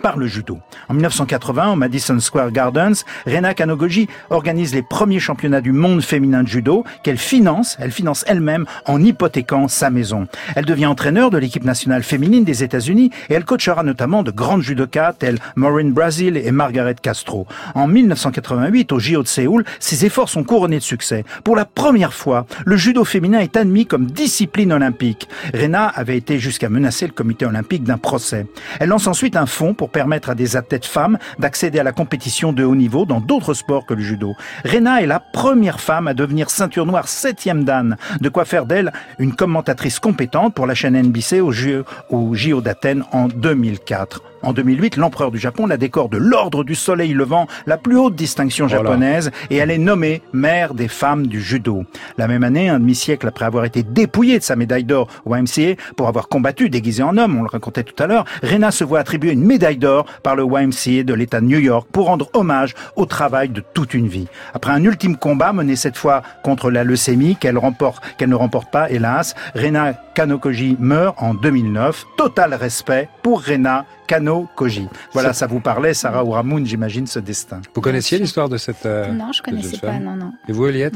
[0.04, 0.60] par le judo.
[0.89, 6.43] En 1980, au Madison Square Gardens, Rena Kanogoji organise les premiers championnats du monde féminin
[6.43, 10.28] de judo qu'elle finance, elle finance elle-même en hypothéquant sa maison.
[10.56, 14.62] Elle devient entraîneur de l'équipe nationale féminine des États-Unis et elle coachera notamment de grandes
[14.62, 17.47] judokas telles Maureen Brazil et Margaret Castro.
[17.74, 21.24] En 1988, au JO de Séoul, ses efforts sont couronnés de succès.
[21.45, 25.30] Pour la première fois, le judo féminin est admis comme discipline olympique.
[25.54, 28.47] Rena avait été jusqu'à menacer le comité olympique d'un procès.
[28.82, 32.51] Elle lance ensuite un fonds pour permettre à des athlètes femmes d'accéder à la compétition
[32.51, 34.33] de haut niveau dans d'autres sports que le judo.
[34.65, 37.95] Rena est la première femme à devenir ceinture noire septième dan.
[38.19, 42.59] De quoi faire d'elle une commentatrice compétente pour la chaîne NBC au JO, au JO
[42.59, 44.21] d'Athènes en 2004.
[44.43, 48.15] En 2008, l'empereur du Japon la décore de l'Ordre du Soleil Levant, la plus haute
[48.15, 48.83] distinction Voilà.
[48.83, 51.85] japonaise, et elle est nommée mère des femmes du judo.
[52.17, 55.81] La même année, un demi-siècle après avoir été dépouillée de sa médaille d'or au YMCA
[55.95, 58.99] pour avoir combattu déguisée en homme, on le racontait tout à l'heure, Rena se voit
[58.99, 62.73] attribuer une médaille d'or par le YMCA de l'État de New York pour rendre hommage
[62.95, 64.27] au travail de toute une vie.
[64.53, 68.71] Après un ultime combat mené cette fois contre la leucémie qu'elle remporte, qu'elle ne remporte
[68.71, 72.05] pas, hélas, Rena Kanokoji meurt en 2009.
[72.17, 74.88] Total respect pour Rena Kanokoji.
[75.13, 77.61] Voilà, ça vous parlait, Sarah Ouramoun, j'imagine, ce destin.
[77.73, 78.86] Vous connaissiez l'histoire de cette.
[78.86, 80.31] euh, Non, je de connaissais pas, non, non.
[80.47, 80.95] Et vous, Eliette?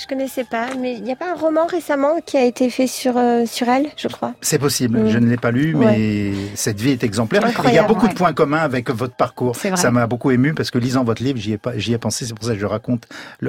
[0.00, 2.86] Je connaissais pas, mais il n'y a pas un roman récemment qui a été fait
[2.86, 4.32] sur, euh, sur elle, je crois.
[4.40, 5.08] C'est possible, Mm.
[5.10, 7.42] je ne l'ai pas lu, mais cette vie est exemplaire.
[7.66, 8.12] Il y a beaucoup ouais.
[8.12, 9.56] de points communs avec votre parcours.
[9.56, 12.24] Ça m'a beaucoup ému parce que lisant votre livre, j'y ai, pas- j'y ai pensé.
[12.24, 13.06] C'est pour ça que je raconte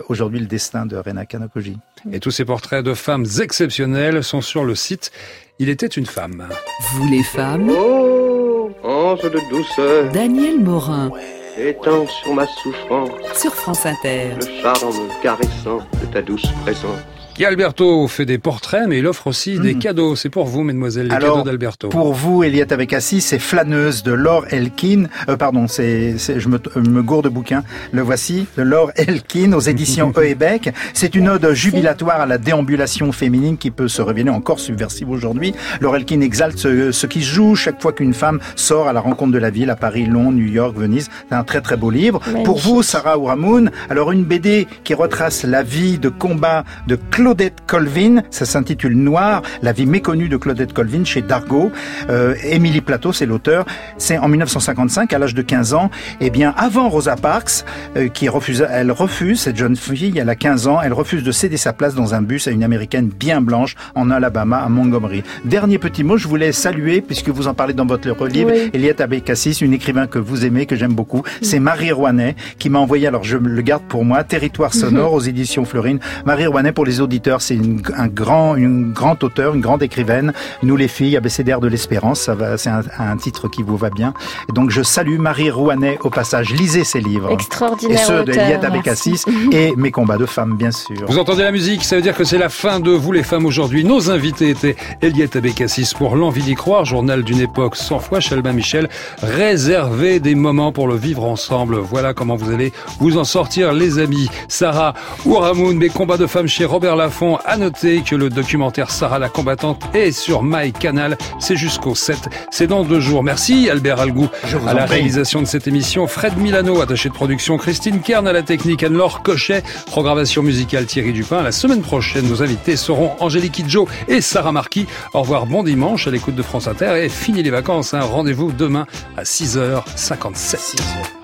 [0.10, 1.78] aujourd'hui le destin de Rena Kanokoji.
[2.12, 5.12] Et tous ces portraits de femmes exceptionnelles sont sur le site
[5.60, 6.48] Il était une femme.
[6.94, 11.12] Vous les femmes Oh, ange de douceur, Daniel Morin
[11.58, 14.30] étends sur ma souffrance sur France Inter.
[14.40, 17.00] le charme caressant de ta douce présence.
[17.42, 20.16] Qui Alberto fait des portraits, mais il offre aussi des cadeaux.
[20.16, 21.32] C'est pour vous, mesdemoiselles, les cadeaux Hmm.
[21.32, 21.90] Alors, d'Alberto.
[21.90, 25.06] pour vous, Eliette Abekassi, c'est Flâneuse de Laure Elkin.
[25.28, 27.64] Euh, pardon, c'est, c'est- je me, je me gourde de bouquin.
[27.94, 30.72] Le voici, de Laure Elkin aux éditions Eebec.
[30.94, 35.56] C'est une ode jubilatoire à la déambulation féminine qui peut se révéler encore subversive aujourd'hui.
[35.80, 39.00] Laure Elkin exalte ce, ce qui se joue chaque fois qu'une femme sort à la
[39.00, 41.10] rencontre de la ville à Paris, Londres, New York, Venise.
[41.28, 42.20] C'est un très très beau livre.
[42.28, 42.46] Magnifique.
[42.46, 47.00] Pour vous, Sarah Ouramoun, alors une BD qui retrace la vie de combat de
[47.32, 51.72] Claudette Colvin, ça s'intitule Noir, la vie méconnue de Claudette Colvin chez Dargaud.
[52.10, 53.66] Euh, Émilie Plateau, c'est l'auteur.
[53.98, 55.90] C'est en 1955, à l'âge de 15 ans.
[56.20, 57.64] Eh bien, avant Rosa Parks,
[57.96, 61.32] euh, qui refuse, elle refuse, cette jeune fille, elle a 15 ans, elle refuse de
[61.32, 65.24] céder sa place dans un bus à une américaine bien blanche en Alabama, à Montgomery.
[65.46, 68.72] Dernier petit mot, je voulais saluer, puisque vous en parlez dans votre livre, Oui.
[68.74, 71.24] Eliette Abécassis, une écrivain que vous aimez, que j'aime beaucoup.
[71.42, 75.22] C'est Marie Rouanet qui m'a envoyé, alors je le garde pour moi, Territoire sonore aux
[75.22, 76.00] éditions Florine.
[76.26, 80.34] Marie Rouanet, pour les auditeurs, c'est une, un grand, une grande auteure, une grande écrivaine.
[80.64, 83.90] Nous les filles, abécédaire de l'espérance, ça va, c'est un, un titre qui vous va
[83.90, 84.14] bien.
[84.50, 86.52] Et donc je salue Marie Rouanet au passage.
[86.52, 87.32] Lisez ses livres.
[87.32, 88.66] Extraordinaire Et ceux auteur, d'Eliette merci.
[88.66, 91.06] Abécassis et Mes combats de femmes, bien sûr.
[91.08, 93.46] Vous entendez la musique, ça veut dire que c'est la fin de Vous les femmes
[93.46, 93.84] aujourd'hui.
[93.84, 98.54] Nos invités étaient Eliette Abécassis pour L'envie d'y croire, journal d'une époque sans foi, Chalbin
[98.54, 98.90] Michel.
[99.22, 101.78] Réservez des moments pour le vivre ensemble.
[101.78, 104.30] Voilà comment vous allez vous en sortir, les amis.
[104.48, 104.94] Sarah
[105.26, 107.38] Ouramoun, mes combats de femmes chez Robert Laffont.
[107.46, 111.18] À noter que le documentaire Sarah la combattante est sur MyCanal.
[111.40, 112.18] C'est jusqu'au 7.
[112.52, 113.24] C'est dans deux jours.
[113.24, 114.30] Merci Albert Algou
[114.68, 116.08] à la réalisation de cette émission.
[116.08, 117.58] Fred Milano, attaché de production.
[117.58, 118.84] Christine Kern à la technique.
[118.84, 121.42] Anne-Laure Cochet, programmation musicale Thierry Dupin.
[121.42, 124.86] La semaine prochaine, nos invités seront Angélique Kidjo et Sarah Marquis.
[125.14, 127.94] Au revoir, bon dimanche à l'écoute de France Inter et fini les vacances.
[127.94, 128.00] hein.
[128.02, 128.86] Rendez-vous demain
[129.18, 131.21] à 6h57.